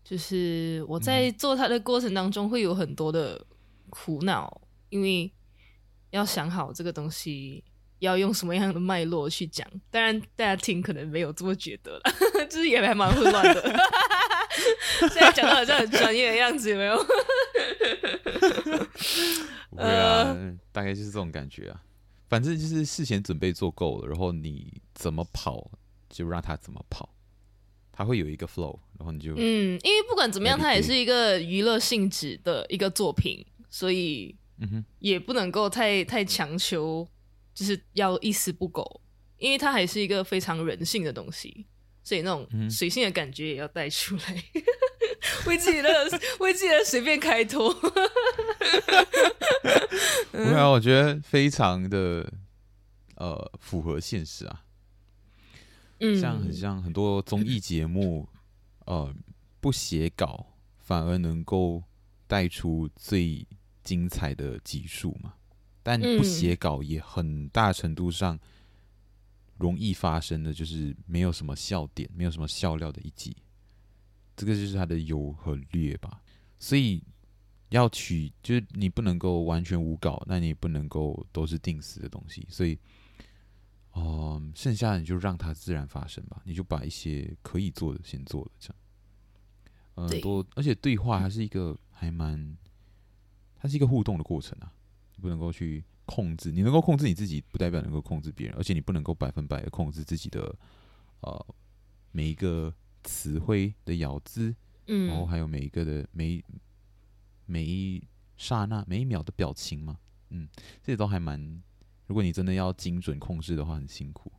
[0.01, 3.45] 就是我在做它的过程当中会有很多的
[3.89, 5.33] 苦恼，嗯、因为
[6.11, 7.63] 要想好这个东西
[7.97, 9.67] 要用什么样的脉络去讲。
[9.89, 12.01] 当然，大家听可能没有这么觉得了，
[12.47, 13.61] 就是也还蛮混乱的。
[15.09, 16.97] 现在讲的好像很专业的样子，有没有？
[19.71, 21.81] 不会啊，呃、大概就是这种感觉啊。
[22.27, 25.71] 反正就是事前准备做够了，然后你怎么跑
[26.09, 27.13] 就让他怎么跑，
[27.91, 37.07] 他会有一个 flow，然后你就嗯，因为不管怎么样，它也是一个娱乐性质的一个作品，所以嗯哼，也不能够太太强求，
[37.53, 39.01] 就是要一丝不苟，
[39.37, 41.65] 因为它还是一个非常人性的东西，
[42.03, 44.43] 所以那种随性的感觉也要带出来。
[44.55, 44.63] 嗯
[45.45, 45.89] 为自己的
[46.39, 47.71] 为自己的随便开脱，
[50.31, 52.31] 不会啊，我觉得非常的
[53.15, 54.63] 呃符合现实啊。
[55.99, 58.27] 嗯，像很像很多综艺节目，
[58.85, 59.13] 呃，
[59.59, 60.47] 不写稿
[60.79, 61.83] 反而能够
[62.25, 63.45] 带出最
[63.83, 65.33] 精彩的集数嘛。
[65.83, 68.39] 但不写稿也很大程度上
[69.57, 73.35] 容易发生的就是没有什么笑点，没有什么笑料的一集。
[74.35, 76.21] 这个就是它的优和劣吧，
[76.57, 77.03] 所以
[77.69, 82.77] 要取就是你不能够完全无稿，那你也不能够都是定死的东西，所以，
[83.91, 88.75] 哦，剩下的你就让它自然发生吧，你就把一些可以做的先做了，这样，
[89.95, 92.57] 嗯，多，而且对话还是一个还蛮，
[93.61, 94.73] 它是一个互动的过程啊，
[95.15, 100.55] 你不能够去控制，你能够控制你自己，不代表能够控制别人，而且你不能够百分百的控制自己的，
[101.21, 101.45] 呃，
[102.11, 102.73] 每一个。
[103.03, 106.39] 词汇的咬字，嗯，然后还有每一个的每
[107.47, 109.97] 每一刹那、每一秒的表情嘛，
[110.29, 110.47] 嗯，
[110.83, 111.63] 这些都还蛮。
[112.05, 114.31] 如果你真的要精准控制的话，很辛苦。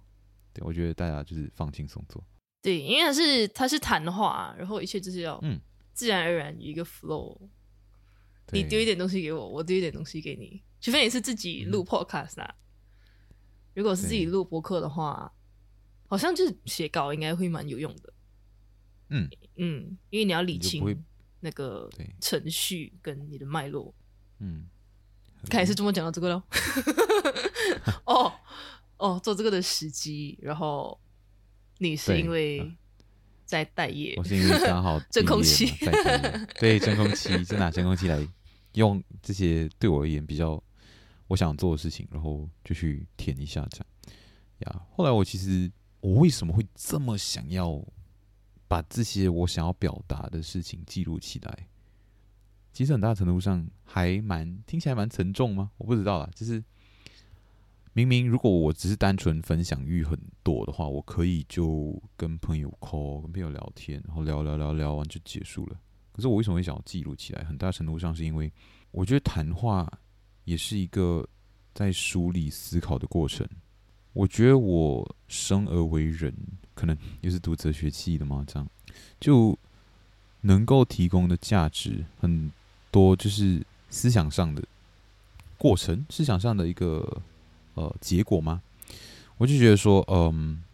[0.52, 2.24] 对，我觉得大家就是放轻松做。
[2.62, 5.60] 对，因为它是它是谈话，然后一切就是要嗯
[5.92, 7.36] 自然而然一个 flow。
[7.40, 7.50] 嗯、
[8.52, 12.54] 你丢一点东西给我，我丢一点东西给你，除非你是自己录 podcast 啊。
[12.54, 13.04] 嗯、
[13.74, 15.32] 如果是自己录播客的话，
[16.06, 18.12] 好像就是写稿应该会蛮有用的。
[19.08, 19.28] 嗯。
[19.56, 21.04] 嗯，因为你要理清
[21.40, 21.88] 那个
[22.20, 23.94] 程序跟你的脉络。
[24.38, 24.64] 嗯，
[25.50, 26.42] 看来是这么讲到这个喽。
[28.06, 28.32] 哦
[28.96, 30.98] 哦，做这个的时机，然后
[31.78, 32.72] 你是因为
[33.44, 35.66] 在待业，我是因为刚好真空期，
[36.58, 38.16] 对真空期就拿真空期来
[38.74, 40.62] 用这些对我而言比较
[41.28, 43.86] 我想做的事情，然后就去填一下这样
[44.60, 44.86] 呀。
[44.90, 47.82] 后来我其实我为什么会这么想要？
[48.68, 51.68] 把这些我想要表达的事情记录起来，
[52.72, 55.72] 其实很大程度上还蛮听起来蛮沉重吗？
[55.76, 56.30] 我不知道啦。
[56.34, 56.64] 就是
[57.92, 65.78] 明明如果我只是单纯分享欲很多的话，我可以就跟朋友 call，跟朋友聊天，然后聊聊聊聊完就结束了。
[66.12, 67.42] 可是我为什么会想要记录起来？
[67.44, 68.52] 很大程度上是因为
[68.90, 69.90] 我觉得谈话
[70.44, 71.26] 也是一个
[71.74, 73.48] 在梳理思考的过程。
[74.12, 76.34] 我觉得我生而为人。
[76.74, 78.66] 可能也是读哲学系的嘛，这样
[79.20, 79.56] 就
[80.40, 82.50] 能够提供的价值很
[82.90, 84.64] 多，就是思想上的
[85.58, 87.20] 过程，思想上的一个
[87.74, 88.62] 呃结果吗？
[89.36, 90.64] 我就觉得说，嗯，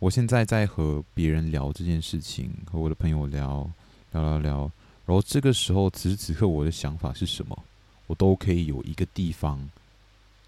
[0.00, 3.70] 我现在在和别人聊这件事情，和我的朋友聊
[4.10, 4.72] 聊聊聊，
[5.06, 7.64] 然后这个时候此时此刻我的想法是什么，
[8.06, 9.68] 我都可以有一个地方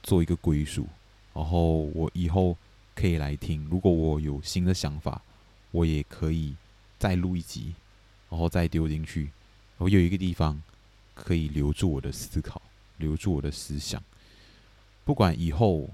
[0.03, 0.87] 做一个归属，
[1.35, 2.57] 然后我以后
[2.95, 3.67] 可以来听。
[3.71, 5.21] 如果我有新的想法，
[5.73, 6.55] 我也可以
[6.99, 7.75] 再录一集，
[8.31, 9.31] 然后再丢进去。
[9.77, 10.63] 我有一个地方
[11.15, 12.63] 可以留住我的思考，
[12.97, 14.03] 留住我的思想。
[15.05, 15.91] 不管以后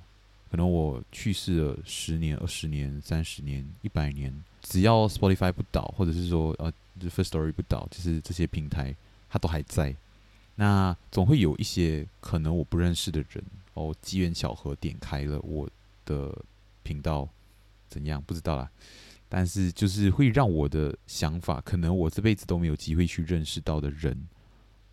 [0.51, 8.95] 可能我去世了十年、二十年、三十年、一百年，只要 Spotify 不倒，或者是说呃，First Story 不倒，就是这些平台
[9.29, 9.95] 它都还在。
[10.55, 13.45] 那总会有一些可能我不认识的人
[13.75, 15.69] 哦，机缘巧合点开了我
[16.05, 16.37] 的
[16.83, 17.29] 频道，
[17.89, 18.71] 怎样不知道啦。
[19.29, 24.29] 但是就是会让我的想法，可能我这辈子都没有机会去认识到的人，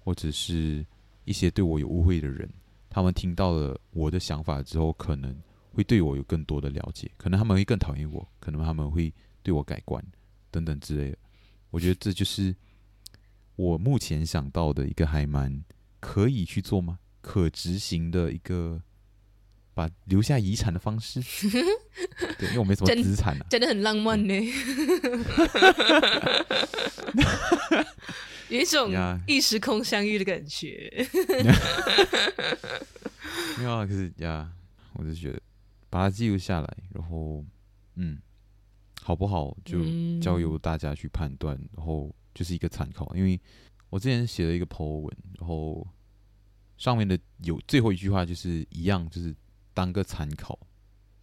[0.04, 0.86] 或者是
[1.26, 2.50] 一些对我有误会的人，
[2.90, 5.36] 他们听到了我的想法之后，可能
[5.74, 9.12] 会对我有更多的了解，可能他们会更讨厌我，可能他们会
[9.43, 10.04] 对我改观
[10.52, 11.17] 等等之类的。
[11.69, 12.56] 我觉得这就是。
[13.56, 15.65] 我目前想到的一个还蛮
[15.99, 16.99] 可以去做吗？
[17.19, 18.82] 可执行的一个
[19.73, 21.21] 把留下遗产的方式。
[22.39, 24.34] 对，因为我没什么资产啊，真的很浪漫呢，
[28.47, 28.93] 有一种
[29.28, 31.06] 异时空相遇的感觉。
[33.58, 34.49] 没有啊，可是呀，
[34.93, 35.41] 我就觉得
[35.89, 37.43] 把它记录下来，然后
[37.95, 38.17] 嗯，
[39.10, 39.80] 好不好就
[40.19, 42.15] 交由大家去判断，然后。
[42.32, 43.38] 就是一个参考，因为
[43.89, 45.86] 我之前写了一个 po 文，然后
[46.78, 49.36] 上面的有最后一句话就是一样，就是
[49.74, 50.58] 当个参考，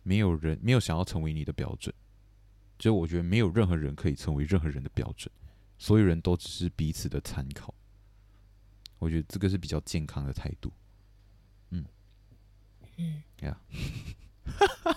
[0.03, 1.95] 没有人没有想要成为你的标准，
[2.77, 5.33] 就我觉得没有任何人可以成为任何人的标准，
[5.79, 7.73] 所有人都只是彼此的参考，
[8.99, 10.71] 我觉得这个是比较健康的态度，
[11.71, 11.87] 嗯
[12.97, 13.59] 嗯呀
[14.45, 14.97] ，yeah.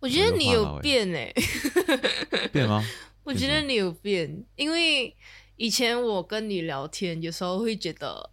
[0.00, 2.84] 我觉得你有变哎、欸，变吗？
[3.24, 5.14] 我觉得你有变，因为
[5.56, 8.30] 以前我跟你聊天，有时候会觉得，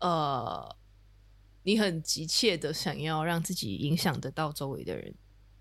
[0.00, 0.76] 呃，
[1.62, 5.14] 你很急切的想要让自己影响得到周围的人，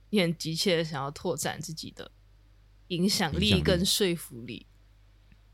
[0.10, 2.12] 你很急切的想要拓展自己的
[2.88, 4.66] 影响力跟说服力。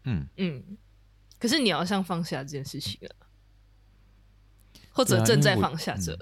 [0.05, 0.25] 嗯。
[0.37, 0.77] 嗯，
[1.37, 3.15] 可是你好像放下这件事情了，
[4.91, 6.17] 或者正在放下着。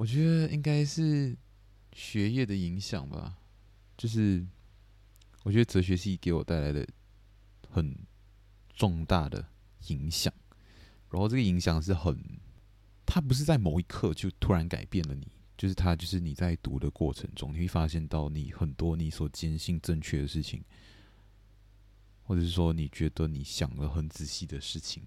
[0.00, 1.36] 我觉得应该是
[1.92, 3.36] 学业的影响吧。
[3.98, 4.42] 就是
[5.42, 6.88] 我觉得哲学系给我带来的
[7.68, 7.94] 很
[8.74, 9.46] 重大的
[9.88, 10.32] 影响，
[11.10, 12.18] 然后这个影响是很，
[13.04, 20.64] 它不是在某一刻就突然改变了你，就是它就是你在读的过程中，你会发现到你很多你所坚信正确的事情，
[22.22, 25.02] 或者是说你觉得你想了很仔细的事情，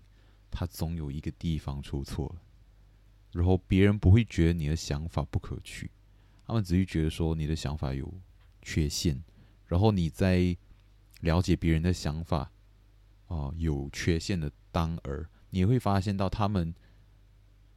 [0.51, 2.41] 它总有一个地方出错了，
[3.33, 5.91] 然后别人不会觉得你的想法不可取，
[6.47, 8.13] 他们只是觉得说你的想法有。
[8.65, 9.21] 缺陷，
[9.67, 10.55] 然后你在
[11.19, 12.49] 了解别人的想法
[13.27, 16.73] 啊、有缺陷的当儿，你会发现到他们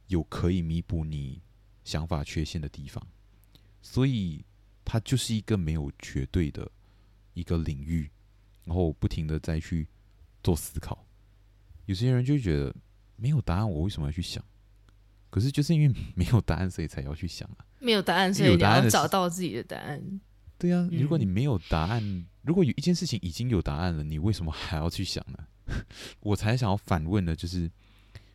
[0.07, 1.41] 有可以弥补你
[1.83, 3.05] 想法缺陷的地方，
[3.81, 4.45] 所以
[4.85, 6.71] 它就是一个没有绝对的
[7.33, 8.09] 一个领域，
[8.63, 9.85] 然后不停的再去
[10.41, 11.05] 做思考。
[11.85, 12.73] 有些人就觉得
[13.17, 14.41] 没有答案，我为什么要去想？
[15.29, 17.65] 可是就是因为没有答案，所以才要去想啊。
[17.79, 20.19] 没有答案，所以你要找到自己的答案。
[20.57, 25.47] 对、啊，如果你没有答案，嗯，如果有一件事情已经有答案了，你为什么还要去想呢？
[26.21, 27.69] 我才想要反问的，就是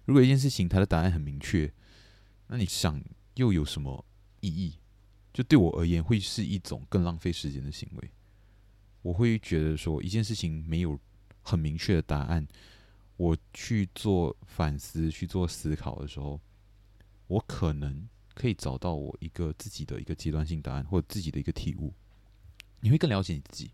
[0.04, 1.72] 如果一件事情它的答案很明确，
[2.46, 3.02] 那你想
[3.34, 4.04] 又有什么
[4.40, 4.78] 意义？
[5.32, 8.10] 就对我而言，会是一种更浪费时间的行为。
[9.00, 10.96] 我会觉得说，一件事情没有
[11.40, 12.46] 很明确的答案，
[13.16, 16.38] 我去做反思、去做思考的时候，
[17.32, 21.94] 我可能可以找到我一个自己的一个阶段性答案，或者自己的一个体悟。
[22.80, 23.72] 你会更了解你自己，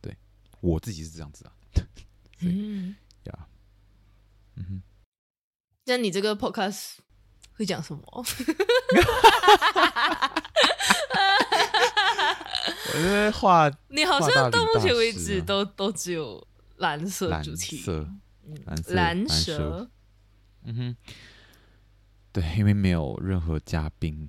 [0.00, 0.16] 对，
[0.60, 1.52] 我自己是这样子啊。
[2.40, 3.46] 嗯呀，
[4.56, 4.82] 嗯哼。
[5.84, 6.94] 那你这个 podcast
[7.52, 8.02] 会讲什么？
[12.86, 17.84] 我觉得画，你好像到目前为止都都只有蓝色主题，
[18.64, 19.90] 蓝色，蓝色，蓝蛇。
[20.62, 20.96] 嗯哼，
[22.34, 24.28] 对，因为没有任何嘉宾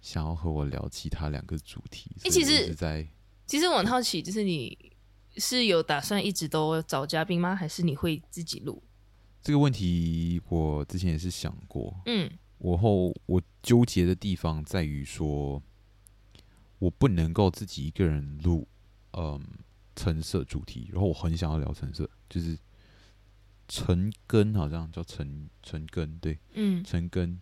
[0.00, 3.06] 想要和我聊其他两个主题，所以我一直在。
[3.46, 4.90] 其实我很好奇，就是你
[5.36, 7.54] 是有打算一直都找嘉宾吗？
[7.54, 8.82] 还是你会自己录？
[9.42, 11.94] 这个问题我之前也是想过。
[12.06, 15.62] 嗯，我后我纠结的地方在于说，
[16.78, 18.66] 我不能够自己一个人录，
[19.12, 19.38] 嗯，
[19.94, 20.88] 橙色主题。
[20.90, 22.56] 然后我很想要聊橙色，就是
[23.72, 27.40] 橙根，好像叫橙橙根，对，嗯，橙根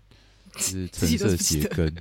[0.53, 0.61] 就。
[0.63, 1.93] 是橙色鞋跟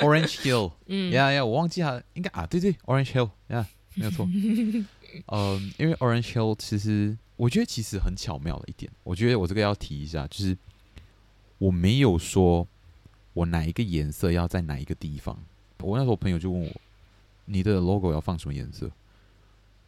[0.00, 4.26] ，Orange Hill，嗯，呀呀，我忘记它，应该啊，对对，Orange Hill，呀、yeah，没有错，
[5.32, 10.56] 嗯，因为 Orange Hill 其实我觉得其实很巧妙的一点，我觉得我这个要提一下，就是
[11.56, 12.68] 我没有说
[13.32, 15.38] 我哪一个颜色要在哪一个地方。
[15.78, 16.70] 我那时候朋友就问我，
[17.46, 18.90] 你的 logo 要放什么颜色？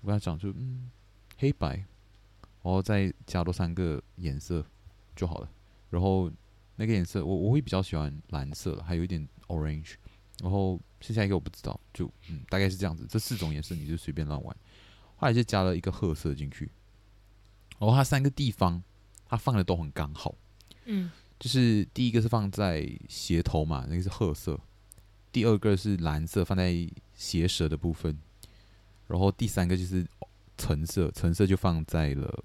[0.00, 0.90] 我跟他讲就嗯，
[1.36, 1.84] 黑白，
[2.62, 4.64] 然后再加多三个颜色
[5.14, 5.50] 就好了。
[5.90, 6.30] 然后
[6.76, 9.94] 那个颜色我我会比较喜欢蓝色，还有一点 orange。
[10.42, 13.06] 然后剩下一个我不知道，就嗯大概是这样子。
[13.08, 14.56] 这四种颜色你就随便乱玩。
[15.16, 16.70] 后来就加了一个褐色进去，
[17.78, 18.82] 然后它三个地方。
[19.32, 20.34] 它放的都很刚好，
[20.86, 21.08] 嗯，
[21.38, 24.56] 就是第一个是放在鞋头嘛，那个是褐色；
[25.30, 26.74] 第二个是蓝色，放在
[27.14, 28.12] 鞋舌的部分；
[29.06, 30.04] 然后第三个就是
[30.58, 32.42] 橙色，橙色就放在了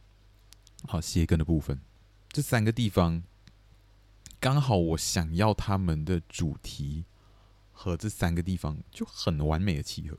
[0.85, 1.79] 好鞋跟的部分。
[2.29, 3.23] 这三个地方
[4.39, 7.05] 刚好我想要他们的主题
[7.71, 10.17] 和这三个地方就很完美的契合。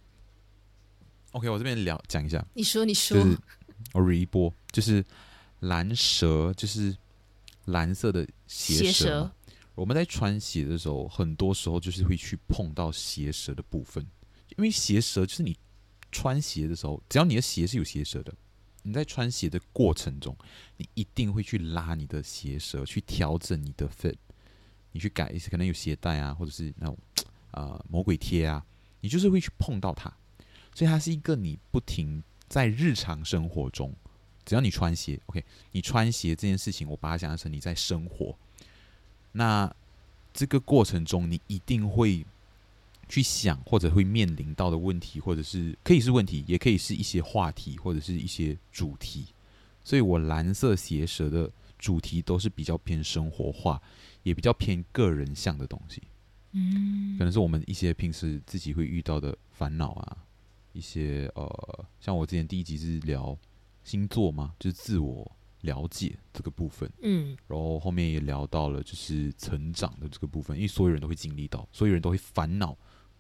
[1.33, 3.39] OK，我这边聊讲一下，你说你说，就是
[3.93, 5.05] 我 read 一波，就是。
[5.61, 6.95] 蓝蛇就是
[7.65, 9.29] 蓝色的鞋舌。
[9.75, 14.07] 我们在穿鞋的时候，很多时候就是会去碰到鞋舌的部分，
[14.51, 15.57] 因为鞋舌就是你
[16.13, 18.35] 穿鞋的时候，只要你的鞋是有鞋舌的，
[18.87, 20.37] 你在穿鞋的过程中，
[20.77, 24.15] 你一定会去拉你的鞋舌，去调整你的 fit，
[24.93, 26.97] 你去改一些可能有鞋带啊，或者是那种
[27.51, 28.65] 呃魔鬼贴啊，
[29.01, 30.09] 你就是会去碰到它，
[30.73, 33.93] 所以它是一个你不停在日常生活中。
[34.45, 38.39] 只要你穿鞋，OK，你穿鞋这件事情，我把它想象成你在生活。
[39.33, 39.75] 那
[40.33, 42.25] 这个过程中，你一定会
[43.09, 49.27] 去想，或者会面临到的问题，或者是可以是问题，也可以是一些话题，或者是一些主题。
[49.85, 53.81] 所以我蓝色鞋舌的主题都是比较偏生活化，
[54.23, 56.03] 也比较偏个人向的东西。
[56.53, 60.17] 嗯，可能是我们一些平时自己会遇到的烦恼啊，
[60.73, 63.37] 一些呃，像我之前第一集是聊。
[63.85, 65.31] 星座嘛，就是自我
[65.61, 72.77] 了解这个部分，嗯，然后后面也聊到了就是成长的这个部分，因为所有人都会经历到，所有人都会烦恼、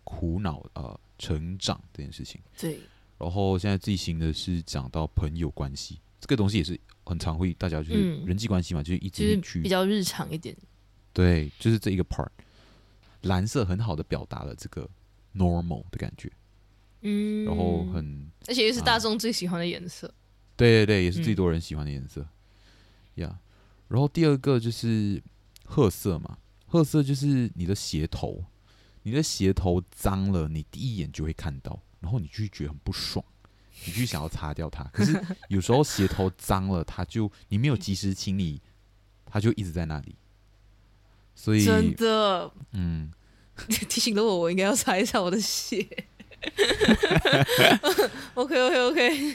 [0.07, 2.41] 苦恼，呃，成长这件事情。
[2.57, 2.79] 对。
[3.19, 10.57] 然后现在最新的是讲到朋友关系，这个东西也是很常会大家就是人际关系嘛，嗯、就是一直去比较日常一点。
[11.13, 12.29] 对，就是这一个 part，
[13.23, 14.89] 蓝色很好的表达了这个
[15.35, 16.31] normal 的感觉，
[17.01, 20.07] 嗯，然后很，而且又是大众最喜欢的颜色。
[20.07, 20.15] 啊
[20.57, 22.21] 对对对，也是最多人喜欢的颜色，
[23.17, 23.29] 呀、嗯。
[23.29, 23.37] Yeah.
[23.89, 25.23] 然后第二个就是
[25.65, 28.45] 褐色嘛，褐色就是你的鞋头，
[29.07, 33.25] 你的鞋头脏了，你第一眼就会看到，然后你就会觉得很不爽，
[33.85, 34.83] 你就想要擦掉它。
[34.93, 38.61] 可是 有时候鞋头脏了，它就你没有及时清理，
[39.25, 40.17] 它就一直在那里。
[41.37, 43.13] 所以真的，嗯，
[43.89, 45.87] 提醒了我，我应该要擦一擦我的鞋。
[48.35, 49.35] OK OK OK，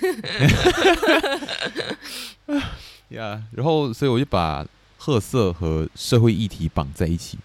[3.07, 4.67] 呀，然后所以我就把
[4.97, 7.37] 褐色和社会议题绑在一起，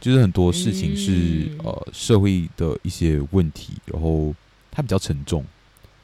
[0.00, 4.34] 就是很多事情是、嗯、呃社会的一些问题，然后
[4.70, 5.44] 它比较沉重，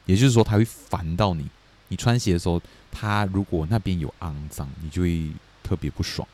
[0.05, 1.45] 也就是说它会烦到你。
[1.89, 2.59] 你穿鞋的时候，
[2.91, 5.29] 它如果那边有肮脏，你就会
[5.61, 6.27] 特别不爽。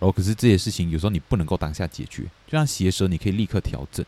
[0.00, 4.04] 然后可是这些事情有时候你不能够当下解决，就像鞋舌，你可以立刻调整。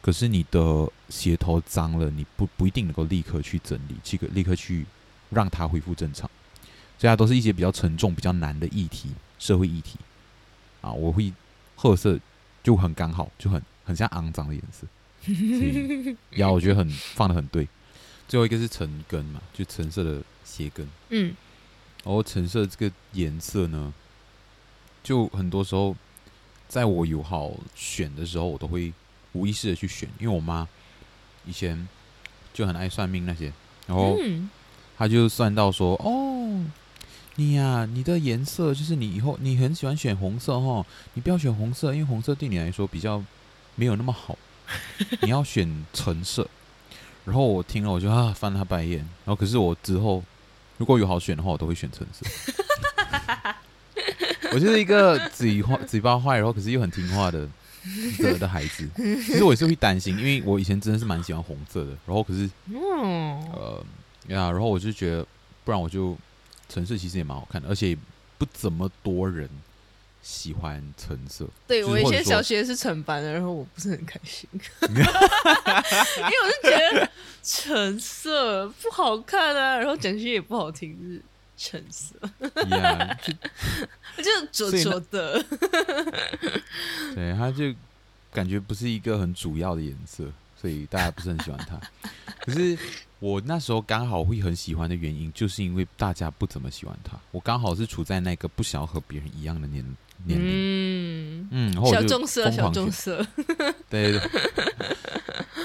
[0.00, 4.86] 可是你的鞋头脏了，你不不一定能够立刻去整理，这个立刻去
[5.30, 6.30] 让它恢复正常，
[6.98, 9.08] 所以它都是一些比较沉重、比较难的议题，
[9.40, 9.98] 社会议题
[10.82, 10.92] 啊。
[10.92, 11.32] 我会
[11.76, 12.18] 褐色
[12.64, 14.86] 就很刚好，就很很像肮脏的颜色，
[15.24, 17.68] 所以呀，我觉得很放的很对。
[18.26, 21.34] 最后一个是橙根嘛，就橙色的鞋跟，嗯，
[22.02, 23.94] 然后橙色这个颜色呢，
[25.04, 25.94] 就很多时候
[26.66, 28.92] 在我友好选的时候，我都会。
[29.32, 30.66] 无意识的去选，因为我妈
[31.44, 31.86] 以前
[32.54, 33.52] 就很爱算命那些，
[33.86, 34.16] 然后
[34.96, 36.64] 她就算到说：“哦，
[37.36, 40.84] 你呀、啊，你的颜色就是你以后你很喜欢选红色哈，
[41.14, 43.22] 你不要选红色，因为红色对你来说比较
[43.74, 44.36] 没有那么好，
[45.22, 46.48] 你要选橙色。”
[47.24, 50.22] 然后我听了我就啊翻了他白眼，然后可是我之后
[50.78, 52.26] 如果有好选的话，我都会选橙色。
[54.52, 57.48] 我就是一个嘴坏嘴巴坏，然后可是又很听话的。
[58.18, 63.84] 的的孩子，其实我也是会担心，因为我以前真的是蛮喜欢红色的，然后可是，嗯呃，
[64.26, 65.24] 呀，然后我就觉得，
[65.64, 66.18] 不然我就
[66.68, 67.96] 橙色其实也蛮好看的，而且
[68.38, 69.48] 不怎么多人
[70.22, 71.46] 喜欢橙色。
[71.66, 77.10] 对，我以前小学是橙班的，然后我不是很开心，因为我是觉得
[77.42, 81.22] 橙色不好看啊，然后讲句也不好听，就是
[81.56, 82.14] 橙色，
[82.68, 83.32] 呀，就
[84.22, 85.44] 就浊浊的。
[87.14, 87.72] 对，他就
[88.32, 90.24] 感觉不是一个很主要的颜色，
[90.60, 91.80] 所以大家不是很喜欢它。
[92.40, 92.76] 可是
[93.18, 97.18] 我那时候刚好会很喜欢的原因，就是因为大家不怎么喜欢他。
[97.30, 99.84] 我刚好是处在那个不想要和别人一样的年
[100.24, 103.26] 年龄，嗯嗯，小众色，小疯狂学众色，
[103.88, 104.42] 对对对。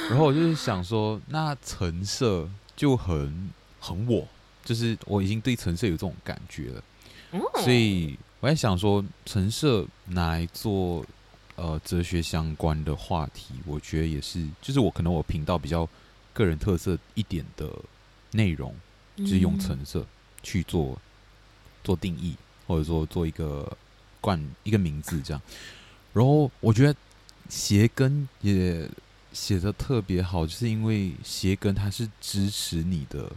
[0.09, 3.49] 然后我就是想说，那橙色就很
[3.79, 4.27] 很我，
[4.63, 6.83] 就是我已经对橙色有这种感觉了，
[7.31, 11.05] 哦所以我在想说，橙色拿来做
[11.55, 15.87] 呃哲学相关的话题，我觉得也是，就是我可能我频道比较
[16.33, 17.69] 个人特色一点的
[18.31, 18.73] 内容，
[19.17, 20.05] 就是用橙色
[20.41, 20.99] 去做
[21.83, 22.35] 做定义，
[22.67, 23.77] 或者说做一个
[24.19, 25.41] 冠一个名字这样。
[26.13, 26.95] 然后我觉得
[27.49, 28.89] 鞋跟也
[29.33, 33.31] 写的特别好，就是因为鞋跟它是支持你的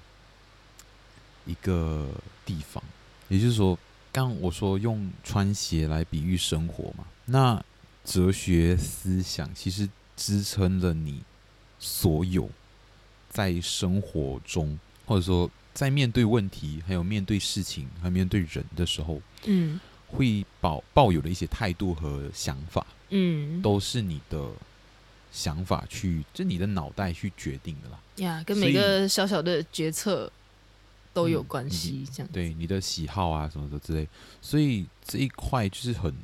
[1.47, 2.09] 一个
[2.45, 2.83] 地方，
[3.29, 3.79] 也就是说，
[4.11, 7.65] 刚我说用穿鞋来比喻生活嘛，那
[8.05, 11.23] 哲学思想其实支撑了你
[11.79, 12.51] 所有
[13.35, 22.87] 在生活中，或者说在面对问题、还有面对事情、还有面对人的时候，嗯会抱抱有的一些态度和想法。
[23.11, 24.49] 嗯，都是你的
[25.33, 27.99] 想法去，就你的脑袋去决定的啦。
[28.17, 30.31] 呀，跟每个小小的决策
[31.13, 34.09] 都有关系，嗯、这样对你的喜好啊什么的之类，
[34.41, 36.15] 所以这一块就是很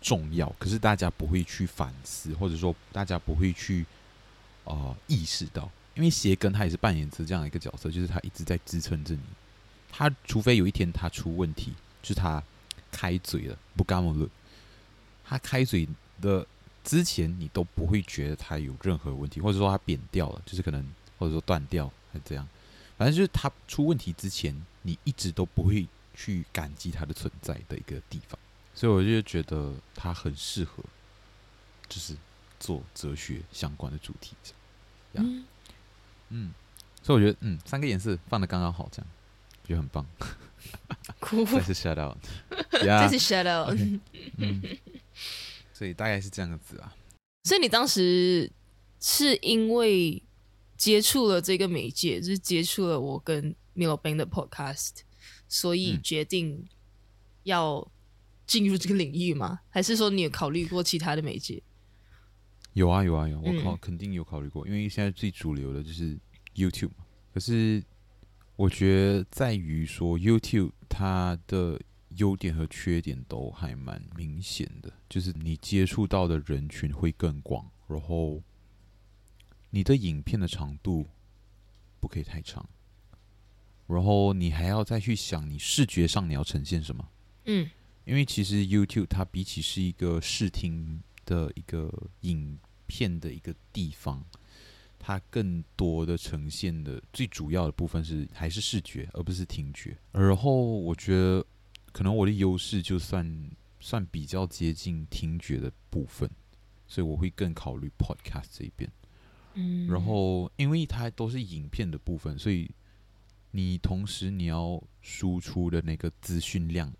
[0.00, 0.48] 重要。
[0.58, 3.84] 可是大家不会去反思，或者说大家不会去
[4.64, 9.20] 啊、呃、意识到，因为鞋跟它也是扮演着这样一个角色，就是它一直在支撑着你。
[9.90, 11.72] 它除非有一天它出问题，
[12.02, 12.42] 就是它
[12.92, 14.28] 开嘴了，不干了。
[15.28, 15.88] 他开嘴
[16.20, 16.46] 的
[16.84, 20.86] 之前，你都不会觉得他有任何问题，或者说他扁掉了，就是可能
[21.18, 22.46] 或者说断掉，还是这样。
[22.96, 28.38] 反正就是他出问题之前，你一直都不会去感激他的存在的一个地方。
[28.72, 30.84] 所以我就觉得他很适合，
[31.88, 32.14] 就是
[32.60, 34.36] 做哲学相关的主题。
[35.14, 35.44] 嗯，
[36.30, 36.52] 嗯，
[37.02, 39.10] 所以我觉得，嗯，三个颜色放的刚刚好，这样
[39.64, 40.06] 觉得很棒。
[41.20, 42.16] 哭，这是 shout out，
[42.72, 43.78] 这是 shout out。
[44.38, 44.62] 嗯。
[45.72, 46.94] 所以大概是这样子啊。
[47.44, 48.50] 所以你当时
[48.98, 50.22] 是因为
[50.76, 54.92] 接触了这个媒介，就是接触了我跟 Milobang 的 Podcast，
[55.48, 56.66] 所以决定
[57.44, 57.86] 要
[58.46, 59.60] 进入这个领域吗？
[59.68, 61.62] 还是说你有考虑过其他的媒介？
[62.76, 66.18] 有啊有啊有，我考肯定有考虑过，因为现在最主流的就是
[66.54, 67.06] YouTube 嘛。
[67.32, 67.82] 可是
[68.54, 71.80] 我觉得在于说 YouTube 它的。
[72.18, 78.42] 优点和缺点都还蛮明显的，就是你接触到的人群会更广，然后
[79.68, 81.06] 你的影片的长度
[82.00, 82.66] 不可以太长，
[83.86, 87.06] 然后你还要再去想你视觉上你要呈现什么。
[87.44, 87.68] 嗯，
[88.06, 94.24] 因为其实 YouTube 它比起是一个视听的一个影片的一个地方，
[94.98, 99.96] 它更多的呈现的最主要的部分是还是视觉，而不是听觉。
[100.12, 101.44] 然后我觉得。
[101.92, 106.30] 可能我的优势就算算比较接近听觉的部分，
[106.86, 108.92] 所以我会更考虑 podcast 这一边。
[109.54, 112.70] 嗯，然后因为它都是影片的部分，所以
[113.50, 116.92] 你同时你要输出的那个资讯量，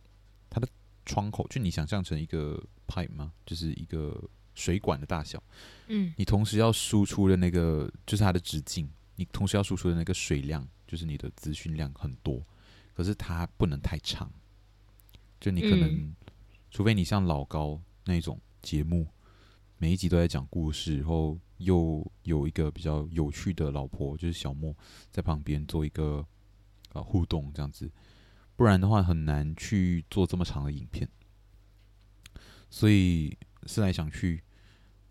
[0.49, 0.67] 它的
[1.05, 3.35] 窗口就你想象成一个 pipe 吗？
[3.45, 4.19] 就是一个
[4.57, 5.41] 水管的大小。
[5.87, 12.45] 嗯，你同时要输出的那个就是它的直径，你同时要输出的那个水量就是你的资讯量很多，
[12.93, 14.29] 可是它不能太长。
[15.39, 16.17] 就你可能，嗯、
[16.71, 19.07] 除非你像老高那种节目，
[19.79, 24.75] 每一集都在讲故事，然后又有一个比较有趣的老婆，就是小莫
[25.13, 26.27] 在旁边做一个
[26.95, 27.89] 呃互动这样子，
[28.57, 31.07] 不然的话很难去做这么长的影片。
[32.71, 33.37] 所以
[33.67, 34.43] 思来想去，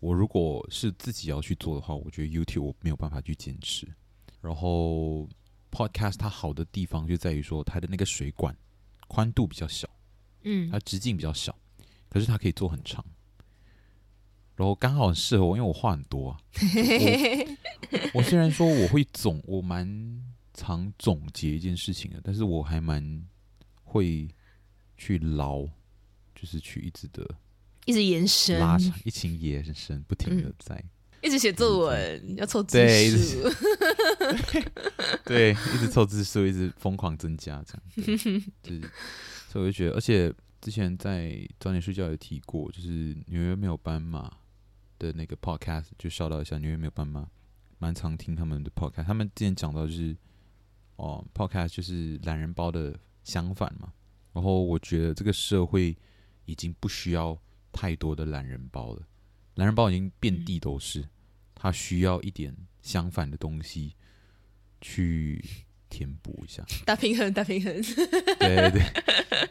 [0.00, 3.86] 我如果是自己要去做的话，我觉得 YouTube 我没有办法去坚持。
[4.40, 5.28] 然后
[5.70, 8.56] Podcast 它好的地方就在于说它的那个水管
[9.08, 9.88] 宽度比较小。
[10.42, 11.56] 嗯，它直径比较小，
[12.08, 13.04] 可是它可以做很长，
[14.54, 16.38] 然后刚好很适合我，因为我话很多啊。
[18.14, 20.22] 我，我虽然说我会总，我蛮
[20.54, 23.26] 常总结一件事情的，但是我还蛮
[23.82, 24.28] 会
[24.96, 25.64] 去捞，
[26.34, 27.28] 就是去一直的
[27.86, 30.90] 一直延伸拉长，一直延伸，不停的在、嗯、
[31.22, 32.76] 一直写作文，要凑字
[33.16, 33.48] 数，
[35.24, 37.78] 对，一直凑字数，一直疯狂增加，这
[38.12, 38.90] 样， 就是。
[39.48, 40.30] 所以我就觉得，而且
[40.60, 44.30] 之前在早点睡觉有提过，就是纽约没有斑马
[44.98, 47.26] 的那个 podcast，就笑到一下纽约没有斑马，
[47.78, 49.04] 蛮常听他们的 podcast。
[49.04, 50.14] 他们之前讲到就是，
[50.96, 53.92] 哦，podcast 就是懒人包的相反嘛。
[54.32, 55.96] 然后我觉得这个社会
[56.44, 57.38] 已经不需要
[57.76, 59.02] 太多的懒人包了，
[59.54, 61.08] 懒人包已经遍地都是，
[61.54, 63.94] 它需要一点相反的东西
[64.80, 65.44] 去。
[65.88, 67.72] 填补一下，打平衡，打平衡。
[68.40, 68.82] 对对对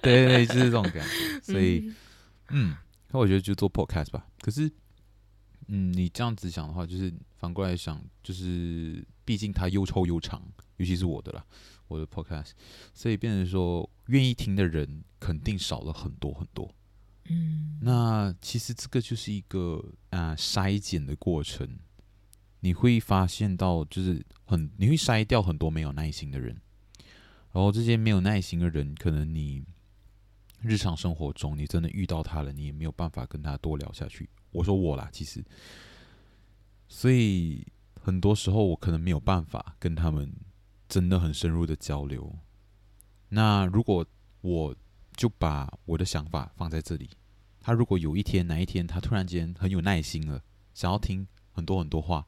[0.01, 1.39] 对对，就是这种感觉。
[1.41, 1.88] 所以，
[2.49, 2.78] 嗯，嗯，
[3.09, 4.28] 那我觉得就做 podcast 吧。
[4.41, 4.69] 可是，
[5.67, 10.45] 嗯，你这样子想的话，就是反过来想，就是毕竟它又臭又长，
[10.76, 11.43] 尤其是我的啦，
[11.88, 12.51] 我的 podcast，
[12.93, 16.69] 所以变成说愿意听的人肯定少了很多很多。
[17.30, 21.78] 嗯，那其实这个就是一个啊、筛检的过程，
[22.59, 26.61] 你会发现到就是很你会筛掉很多没有耐心的人，
[27.51, 29.63] 然后这些没有耐心的人，可能你
[30.61, 34.30] 日常生活中你真的遇到他了，你也没有办法跟他多聊下去。
[34.51, 35.43] 我说我啦，其实，
[36.88, 37.65] 所以
[37.99, 40.32] 很多时候我可能没有办法跟他们
[40.88, 42.38] 真的很深入的交流。
[43.30, 44.05] 那如果
[44.41, 44.76] 我
[45.16, 47.09] 就把我的想法放在这里。
[47.61, 50.41] 他如果有一天哪一天他突然间很有耐心了，
[50.74, 52.26] 想要听很多很多话，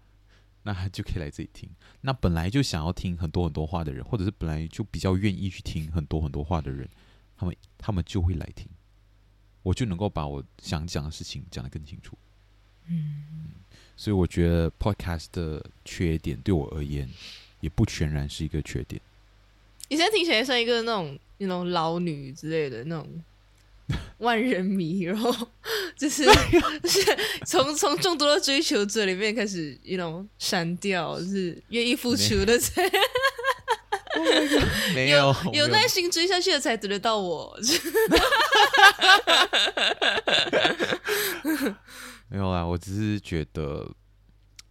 [0.64, 1.70] 那他就可以来这里听。
[2.02, 6.90] 那本来就想要听很多很多话的人，或者是本来就比较愿意去听很多很多话的人，
[7.38, 8.68] 他们他们就会来听。
[9.64, 12.18] 我就能够把我想讲的事情讲得更清楚。
[12.86, 13.52] 嗯，
[13.96, 17.10] 所以我觉得 Podcast 的缺点对我而言，
[17.60, 19.02] 也不全然是一个缺点。
[19.90, 23.24] 你现在听起来像一个那种那种老女之类的那种
[24.20, 25.34] 万人迷，然后
[25.96, 26.32] 就是就
[26.90, 32.84] 是从从众多的追求者里面开始一种删掉，就是愿意付出的才
[34.94, 37.58] 没有 有耐心追下去的才得得到我。
[42.30, 43.90] 没有啦，我只是觉得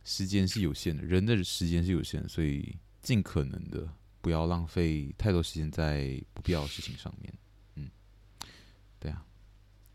[0.04, 3.88] 时间是有限的，人的时间是有限的，所以尽可能的。
[4.26, 7.32] 不要浪费太多时间在不必要的事情上面，
[7.76, 7.88] 嗯，
[8.98, 9.24] 对啊，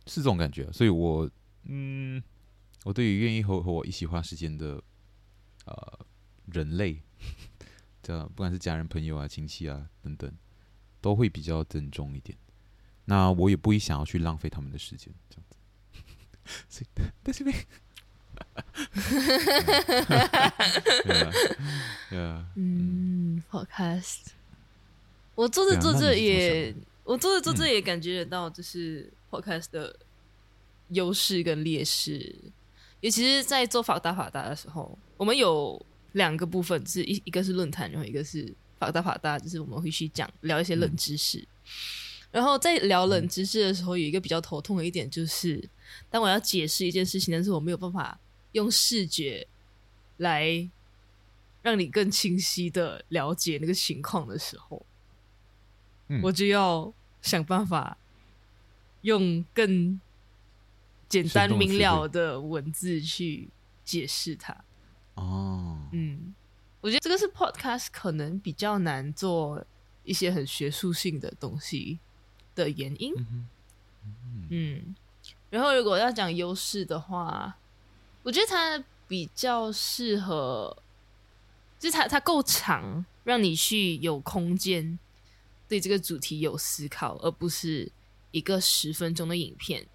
[0.07, 1.29] 是这种感觉，所以我，
[1.63, 2.23] 嗯，
[2.85, 4.81] 我对于愿意和和我一起花时间的，
[5.65, 5.99] 呃，
[6.45, 7.01] 人类，
[8.01, 10.33] 这样不管是家人、朋友啊、亲戚啊等等，
[11.01, 12.37] 都会比较尊重一点。
[13.03, 15.57] 那我也不会想要去浪费他们的时间，这样子。
[16.69, 16.87] 所以，
[17.21, 17.43] 但是
[22.55, 24.17] 嗯，Podcast，
[25.35, 26.73] 我做着做着也，
[27.03, 29.95] 我做着做着也感觉得到，就是 Podcast 的
[30.89, 32.35] 优势跟劣势。
[32.99, 41.39] 尤其是在做法大法大的时候，我们有两个部分，是一一个是论坛，然后一个是法大法大，就是我们会去讲聊一些冷知识。
[41.39, 41.47] 嗯、
[42.31, 45.67] 然后在聊冷知识的时候，有一个比较头痛的一点，就是
[46.09, 48.19] 当我要解释一件事情，但是我没有办法。
[48.53, 49.47] 用视觉
[50.17, 50.69] 来
[51.61, 54.85] 让你更清晰的了解那个情况的时候，
[56.07, 57.97] 嗯，我就要想办法
[59.01, 59.99] 用更
[61.07, 63.49] 简单明了的文字去
[63.85, 64.53] 解释它。
[65.15, 66.33] 哦，嗯，
[66.81, 69.65] 我觉得这个是 podcast 可能比较难做
[70.03, 71.99] 一些很学术性的东西
[72.53, 73.13] 的原因。
[73.17, 73.47] 嗯，
[74.49, 74.95] 嗯，
[75.49, 77.57] 然后如果要讲优势的话。
[78.23, 80.77] 我觉得它比较适合，
[81.79, 84.99] 就是它它够长，让你去有空间
[85.67, 87.91] 对这个主题有思考，而不是
[88.31, 89.87] 一个十分钟的影片。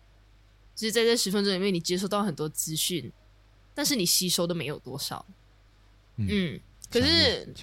[0.74, 3.12] 就是在这十分钟里面，你接收到很多资讯，
[3.74, 5.24] 但是你吸收的没有多少。
[6.16, 6.60] 嗯，嗯，
[6.90, 7.54] 可是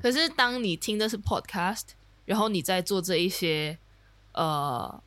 [0.00, 1.84] 可是当你听的是 podcast，
[2.24, 3.78] 然后你在做这一些
[4.32, 5.02] 呃。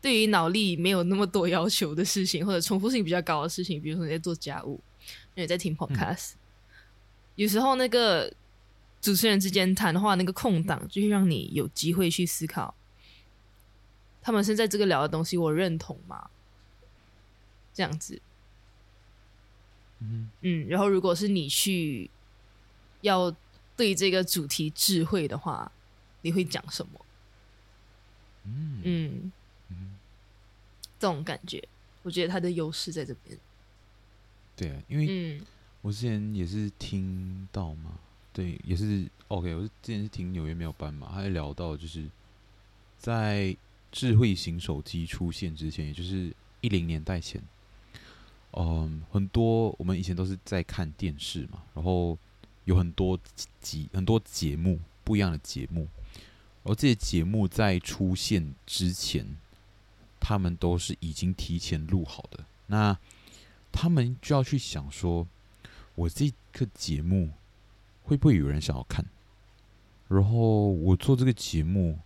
[0.00, 4.80] 对于脑力没有那么多要求的事情，或者重复性比较高的事情，比如说你在做家务，
[5.34, 6.38] 你在听 podcast，、嗯、
[7.34, 8.32] 有时候那个
[9.00, 12.72] 主持人之间谈话那个空档，就会让你有机会去思考，
[14.22, 16.30] 他们现在这个聊的东西，我认同吗？
[17.74, 18.20] 这样子，
[19.98, 22.08] 嗯嗯，然后如果是你去
[23.00, 23.34] 要
[23.76, 25.70] 对这个主题智慧的话，
[26.22, 27.06] 你会讲什么？
[28.44, 28.80] 嗯。
[28.84, 29.32] 嗯
[30.98, 31.62] 这种感觉，
[32.02, 33.38] 我觉得它的优势在这边。
[34.56, 35.40] 对啊，因为
[35.82, 37.98] 我之前也是听到嘛，嗯、
[38.32, 39.54] 对，也是 OK。
[39.54, 42.04] 我是之前是听纽约没有班嘛，他聊到就是
[42.98, 43.56] 在
[43.92, 47.40] 智慧型手机出现之前，也就是一零年代前，
[48.52, 52.18] 嗯，很多我们以前都是在看电视嘛，然后
[52.64, 53.16] 有很多
[53.60, 55.86] 集很多节目不一样的节目，
[56.64, 59.24] 而这些节目在出现之前。
[60.20, 62.98] 他们都是已经提前录好的，那
[63.70, 65.26] 他们就要去想说，
[65.94, 67.30] 我这个节目
[68.02, 69.04] 会不会有人想要看？
[70.08, 71.98] 然后我做这个节目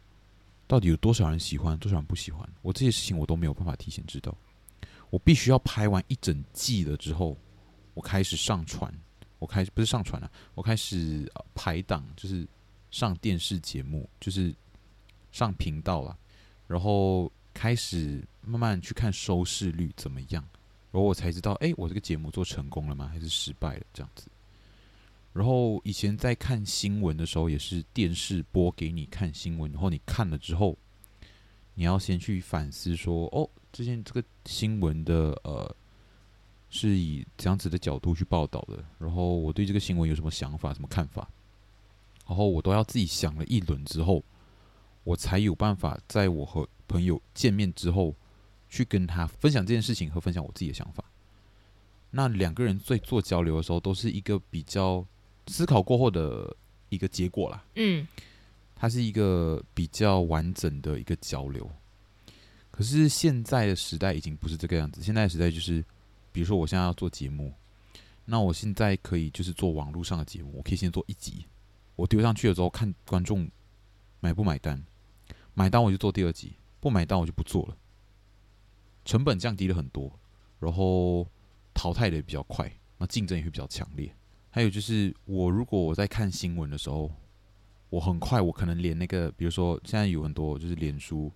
[0.66, 2.48] 到底有多少人喜欢，多少人不喜欢？
[2.62, 4.36] 我这些事情我都没有办法提前知道。
[5.10, 7.36] 我必须要拍完一整季了之后，
[7.94, 8.92] 我开始上传，
[9.38, 12.46] 我开始不是上传了，我开始排档，就是
[12.90, 14.54] 上电视节目，就是
[15.30, 16.18] 上频道了，
[16.66, 17.30] 然后。
[17.52, 20.42] 开始慢慢去看收视率怎么样，
[20.90, 23.08] 然后我才知道，哎，我这个节目做成功了吗？
[23.08, 23.82] 还是失败了？
[23.92, 24.28] 这样子。
[25.32, 30.76] 然后以前在看新闻的时候，也是电视播给你看新闻，然后你看了之后，
[31.74, 35.74] 你要先去反思说，哦，之前这个新闻的呃，
[36.68, 41.26] 是以这样子的角度去报道的，然后我对这个新闻有什么想法、什么看法，
[42.26, 44.22] 然后我都要自己想了一轮之后，
[45.04, 48.14] 我才有办法在我和朋友见面之后，
[48.68, 51.04] 去跟他分享这件事情和分享我自己的想法。
[52.10, 55.06] 那两个人在做交流的时候，都是一个比较。
[55.48, 56.56] 思考过后的
[56.88, 58.06] 一个结果啦，嗯，
[58.76, 61.68] 它是一个比较完整的一个交流。
[62.70, 65.84] 可是现在的时代已经不是这个样子，现在的时代就是，
[66.30, 67.52] 比如说我现在要做节目，
[68.24, 71.44] 那我现在可以就是做网络上的节目，我可以先做一集，
[71.96, 73.50] 我丢上去了之后看观众
[74.20, 74.80] 买不买单，
[75.54, 77.76] 买单我就做第二集，不买单我就不做了，
[79.04, 80.18] 成本降低了很多，
[80.58, 81.26] 然后
[81.74, 84.14] 淘汰的也比较快，那竞争也会比较强烈。
[84.50, 87.10] 还有就是，我如果我在看新闻的时候，
[87.90, 91.32] 我很快，我可能连那个，比如说现在有很多就是脸书，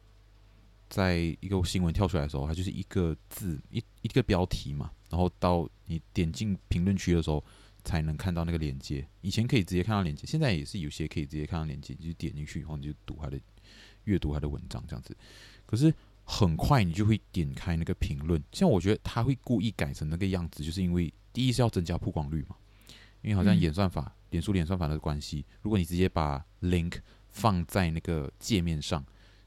[0.88, 7.42] 在一个新闻跳出来的时候，它就是一个字一一个标题嘛，然后到你点进评论区的时候，
[7.84, 9.06] 才能看到那个链接。
[9.20, 13.40] 以前可以直接看到链接，现在也是有些可以直接看到链接，你就点进去，然后你就读它的
[14.06, 15.16] 阅读他的文章这样子。
[15.64, 15.94] 可是
[16.24, 22.56] 很快你就会点开那个评论，像我觉得他会故意改成那个样子，就是因为第一是要增加曝光率嘛。
[23.22, 26.98] 因为好像演算法，脸书演算法的关系，如果你直接把 link
[27.28, 29.04] 放在那个界面上，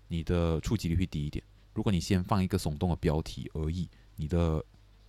[0.10, 1.42] 你的触及率会低一点。
[1.74, 3.88] 如果你先放一个耸动的标题而已，
[4.18, 4.62] 你的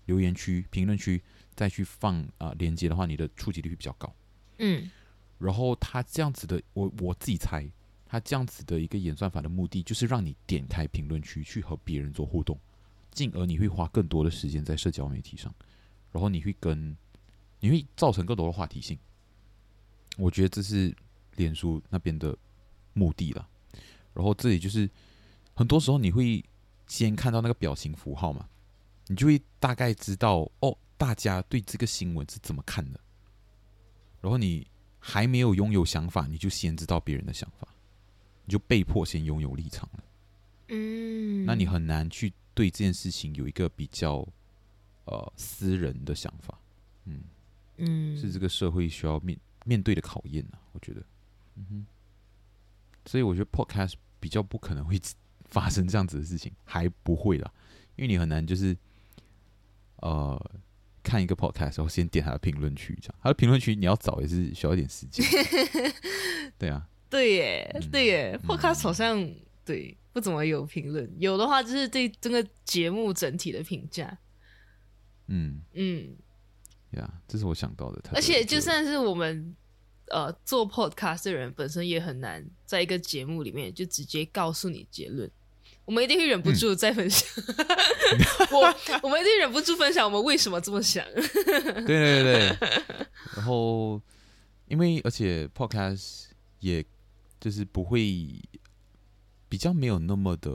[0.06, 1.20] 留言区、评论区
[1.56, 4.14] 再去放啊、呃、连接的话，你的触及率会比较高。
[4.58, 4.88] 嗯，
[5.38, 7.68] 然后他这样子的，我我自己猜，
[8.10, 12.58] 他这样子的一个演算法的目的，就是让你点开评论区去和别人做互动，
[13.12, 15.54] 进而你会花更多的时间在社交媒体上，
[16.10, 16.96] 然后你会跟。
[17.62, 18.98] 你会造成更多的话题性，
[20.16, 20.96] 我觉得这是
[21.36, 22.34] 脸书那边的
[22.94, 23.46] 目的了。
[24.14, 24.88] 然后这里就是
[25.52, 26.42] 很多时候你会
[26.86, 28.48] 先看到那个表情符号嘛，
[29.08, 33.00] 你就会大概知道哦，大家对这个新闻是怎么看的。
[34.22, 34.66] 然后你
[34.98, 37.68] 还没有拥有想法，你就先知道别人的想法，
[38.50, 40.04] 你就被迫先拥有立场了。
[40.70, 44.26] 嗯，那你很难去对这件事情有一个比较
[45.04, 46.58] 呃私人的想法，
[47.04, 47.22] 嗯。
[47.76, 51.00] 嗯，是这个社会需要面面对的考验呢、啊，我觉得，
[51.54, 51.86] 嗯哼，
[53.06, 55.00] 所以我觉得 podcast 比较不可能会
[55.46, 57.50] 发生这样子的事情，还不会啦，
[57.94, 58.76] 因为你很难就是，
[59.96, 60.50] 呃，
[61.02, 65.24] 看一个 podcast 然后先点他的评论区，这样，他的评论区你要找也是需要一点时间，
[66.58, 74.16] 对啊，对耶，嗯、对耶，podcast 好像、嗯、对不怎么有评论，有的话就是对这个节目整体的评价，
[75.26, 76.16] 嗯嗯。
[76.92, 78.00] 呀，yeah, 这是我想到的。
[78.12, 79.54] 而且就算是我们
[80.08, 85.30] 呃做 podcast 的人本身也很难在一个节目里面就直接告诉你结论，
[85.84, 87.28] 我们一定会忍不住再分享。
[87.46, 91.04] 嗯、我我们一定忍不住分享我们为什么这么想。
[91.14, 92.56] 对对对。
[93.36, 94.02] 然后，
[94.66, 96.24] 因为而且 podcast
[96.58, 96.84] 也
[97.40, 98.40] 就是不会
[99.48, 100.50] 比较没有那么的，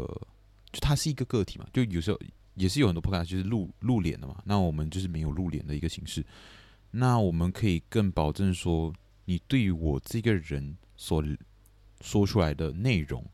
[0.72, 2.20] 就它是一个个体嘛，就有时候。
[2.58, 6.26] 也是有很多 podcast 就是露露脸的嘛，那我们就是没有露脸的一个形式。
[6.92, 8.94] 那我们可以更保证说，
[9.26, 11.22] 你对于我这个人所
[12.00, 13.30] 说出来的内容，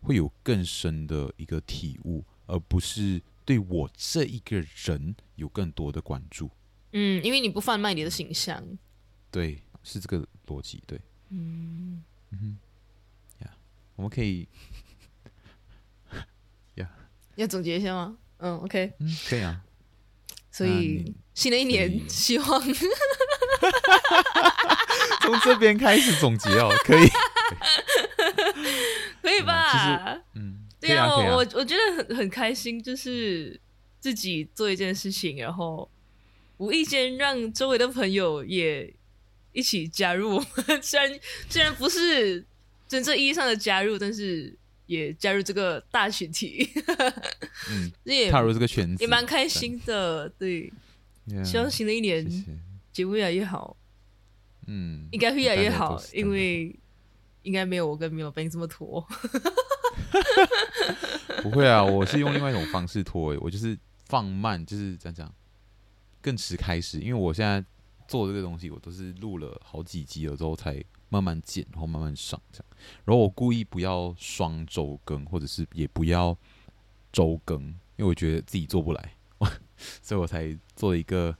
[0.00, 6.50] 会有更深的一个体悟，而不是对我这一个人有更多的关注。
[6.90, 8.60] 嗯，因为你不贩卖你的形象。
[9.30, 10.82] 对，是这个逻辑。
[10.84, 12.02] 对，嗯
[12.32, 12.58] 嗯
[13.96, 14.48] 我们可以，
[16.76, 16.88] 呀，
[17.36, 18.16] 要总结一下吗？
[18.38, 19.60] 嗯，OK，嗯，可以啊。
[20.50, 22.46] 所以新的一年，希望
[25.22, 27.08] 从这边开始总结哦， 可以，
[29.20, 30.16] 可以吧？
[30.34, 33.60] 嗯，对啊，我我我觉得很很开心，就是
[33.98, 35.90] 自己做一件事情，然后
[36.58, 38.94] 无意间让周围的朋友也
[39.52, 40.80] 一起加入我们。
[40.82, 42.46] 虽然虽然不是
[42.88, 44.56] 真正意义上的加入，但是。
[44.86, 46.70] 也加入这个大群体，
[47.72, 50.28] 嗯， 也踏入这个圈子也蛮开心的。
[50.28, 50.70] 对，
[51.42, 52.22] 希望新的一年
[52.92, 53.74] 节目越来越好。
[54.66, 56.78] 嗯，应该会越来越好，因为
[57.44, 59.00] 应该没有我跟 Milbank 这么拖。
[61.42, 65.34] 不会啊，我是用另外一种方式拖，我就是放慢，就是这样讲，
[66.20, 66.98] 更迟开始。
[67.00, 67.64] 因为我现在
[68.06, 70.84] 做这个东西，我都是录了好几集了之后才。
[71.14, 72.66] 慢慢剪，然后慢慢上，这样。
[73.04, 76.36] 然后我故意不要双周更，或者是也不要
[77.12, 77.62] 周更，
[77.96, 79.14] 因为我觉得自己做不来，
[80.02, 81.36] 所以我才做了一个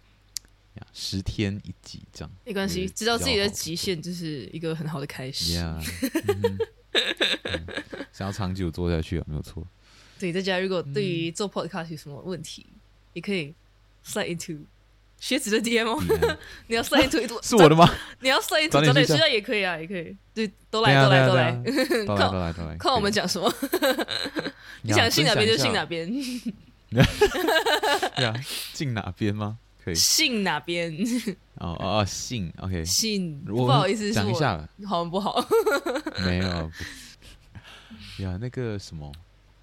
[0.93, 2.31] 十天一集这样。
[2.45, 5.59] 没关系，知道自己的极限就是一个很好的开始。
[5.59, 5.83] Yeah,
[6.29, 6.59] 嗯、
[8.13, 9.67] 想要长久做下去啊，没有错。
[10.21, 12.81] 对，大家如果对于做 podcast 有什么问题，嗯、
[13.15, 13.53] 也可以
[14.05, 14.61] slide into
[15.25, 15.89] 学子的 DM
[16.69, 17.89] 你要 slide into 是我的吗？
[18.21, 20.15] 你要 slide into 早点睡觉也可以啊，也可以。
[20.35, 21.53] 对，都来，都来，都来，
[22.05, 22.77] 都来，都来，都来。
[22.79, 23.51] 看我们讲什么。
[24.83, 26.07] 你想信哪边就信哪边。
[26.91, 27.03] 对
[28.27, 28.35] 啊，
[28.75, 29.57] 信哪边吗？
[29.83, 29.95] 可以。
[29.95, 30.95] 信哪边？
[31.55, 32.85] 哦哦哦，信 OK。
[32.85, 35.43] 信，不好意思，讲一下，好像不好？
[36.23, 36.71] 没有。
[38.19, 39.11] 呀，那个什么，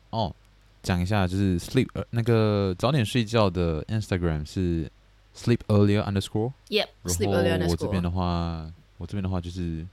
[0.09, 0.35] 哦，
[0.81, 4.91] 讲一下，就是 sleep，呃，那个早点睡觉的 Instagram 是
[5.35, 6.53] sleep earlier underscore。
[6.69, 7.59] Yep，sleep earlier underscore。
[7.59, 9.85] 然后我这边的话，我这边的话就是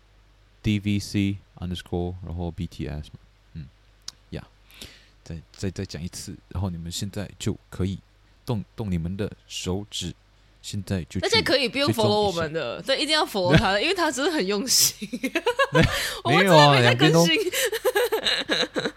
[0.62, 3.18] DVC underscore，然后 BTS 嘛，
[3.54, 3.66] 嗯，
[4.30, 4.46] 呀，
[5.24, 7.98] 再再再讲一次，然后你们现在就可以
[8.44, 10.14] 动动你们的手指。
[10.60, 15.08] 现在就而且可以不用 follow 我们的， 对，一定要 follow 他的，因为他真的很用心。
[16.24, 17.24] 没 有啊，两边都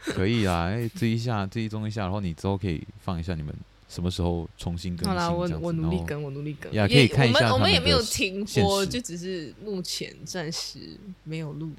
[0.05, 3.55] 可以啊，哎，追一下，追踪一下，然后你之后可以放一下你们
[3.91, 5.09] 什么时候重新更新。
[5.09, 6.71] 好啦，我我努力更，我努力更。
[6.71, 7.39] 也，可以看一下。
[7.39, 11.69] 我们我们也没有停播，就只是目前暂时没有录。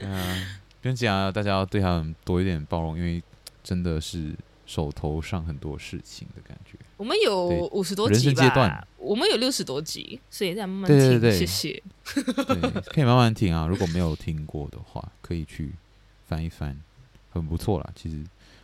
[0.00, 0.46] 嗯，
[0.80, 3.22] 不用讲啊，大家要对他们多一点包容，因为
[3.62, 4.34] 真的是。
[4.66, 6.78] 手头上很多事情的感觉。
[6.96, 10.98] 我们有五十多集吧，我们有六十多集，所以再慢慢听。
[10.98, 11.82] 对对对，谢谢。
[12.14, 13.66] 对，可以慢慢听啊。
[13.66, 15.74] 如果没有听过的话，可以去
[16.26, 16.80] 翻一翻，
[17.34, 17.92] 很不错啦。
[17.94, 18.16] 其实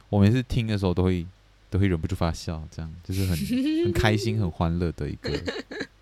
[0.08, 1.26] 我每次听的时候都会
[1.68, 3.36] 都会忍不住发笑，这样就是很
[3.84, 5.30] 很开心、很欢乐的一个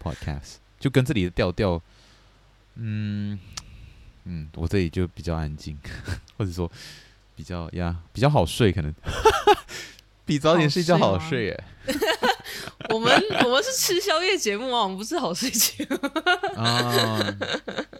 [0.00, 1.82] podcast，就跟这里的调调，
[2.76, 3.38] 嗯
[4.24, 5.76] 嗯，我这里就比较安静，
[6.38, 6.70] 或者说。
[7.38, 8.92] 比较呀，比较好睡，可能
[10.26, 11.64] 比早点睡觉好睡耶。
[12.90, 13.14] 我们
[13.44, 15.96] 我们是吃宵夜节目啊，我们不是好睡节目
[16.60, 17.22] 啊。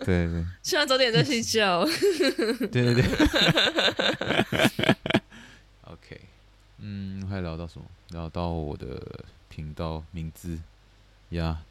[0.01, 1.85] 对对，吃完早点再睡觉。
[1.85, 3.05] 对对对。
[5.83, 6.21] OK，
[6.79, 7.41] 嗯，还
[8.11, 8.29] 聊到什么？
[8.29, 10.59] 聊到我的频道名字
[11.31, 11.63] 呀，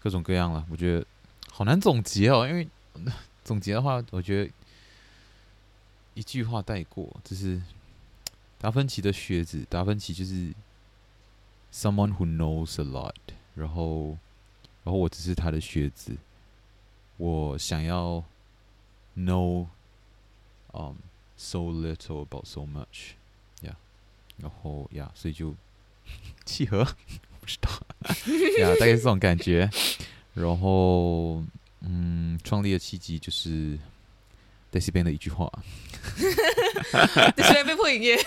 [0.00, 0.66] 各种各样了。
[0.70, 1.06] 我觉得
[1.50, 2.68] 好难总结哦，因为
[3.44, 4.50] 总结的话，我觉得。
[6.16, 7.60] 一句话带过，就是
[8.60, 9.66] 达芬奇的学子。
[9.68, 10.54] 达芬奇就是
[11.72, 13.16] someone who knows a lot，
[13.56, 14.16] 然后，
[14.84, 16.16] 然后我只是他的学子。
[17.16, 18.22] 我想要
[19.16, 19.66] know
[20.72, 20.94] um
[21.36, 23.14] so little about so much
[24.38, 25.54] 然后呀所以就
[26.44, 26.84] 契合，
[27.40, 27.70] 不知道，
[28.60, 29.70] 呀，大概是这种感觉。
[30.34, 31.42] 然后，
[31.80, 33.78] 嗯，创立的契机就是。
[34.70, 35.48] 在这边的一句话，
[37.36, 38.18] 在这边被迫营业，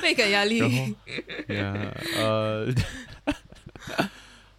[0.00, 0.62] 倍感压力。
[1.46, 2.72] Yeah, 呃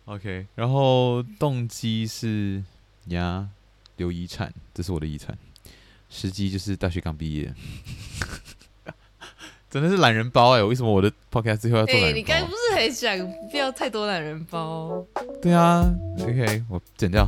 [0.06, 2.64] ，OK，然后动机是
[3.08, 3.50] 呀，
[3.98, 5.36] 留遗产，这是我的遗产。
[6.12, 7.52] 时机就是大学刚毕业，
[9.70, 10.64] 真的是懒人包哎！
[10.64, 12.18] 为什么我的 Podcast 最后要做懒人包？
[12.18, 15.06] 你刚才不是还讲不要太多懒人包？
[15.42, 15.88] 对啊
[16.20, 17.24] ，OK，我剪掉。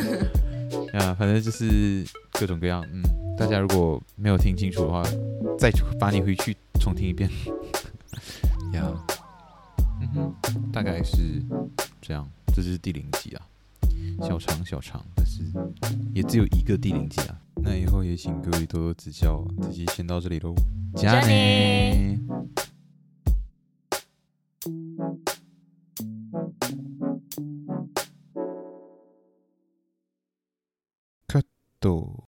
[0.94, 3.02] 啊，反正就是各种各样，嗯，
[3.36, 5.02] 大家如果没有听清楚的话，
[5.58, 7.28] 再把你回去重听一遍。
[8.72, 8.82] 呀，
[10.00, 10.34] 嗯哼，
[10.72, 11.16] 大概是
[12.00, 13.42] 这样，这是第零集啊，
[14.26, 15.42] 小长小长，但是
[16.14, 17.38] 也只有一个第零集啊。
[17.62, 20.54] 那以后也请各位多多指教，这期先到这里喽，
[20.96, 22.18] 加内。
[31.80, 32.28] 度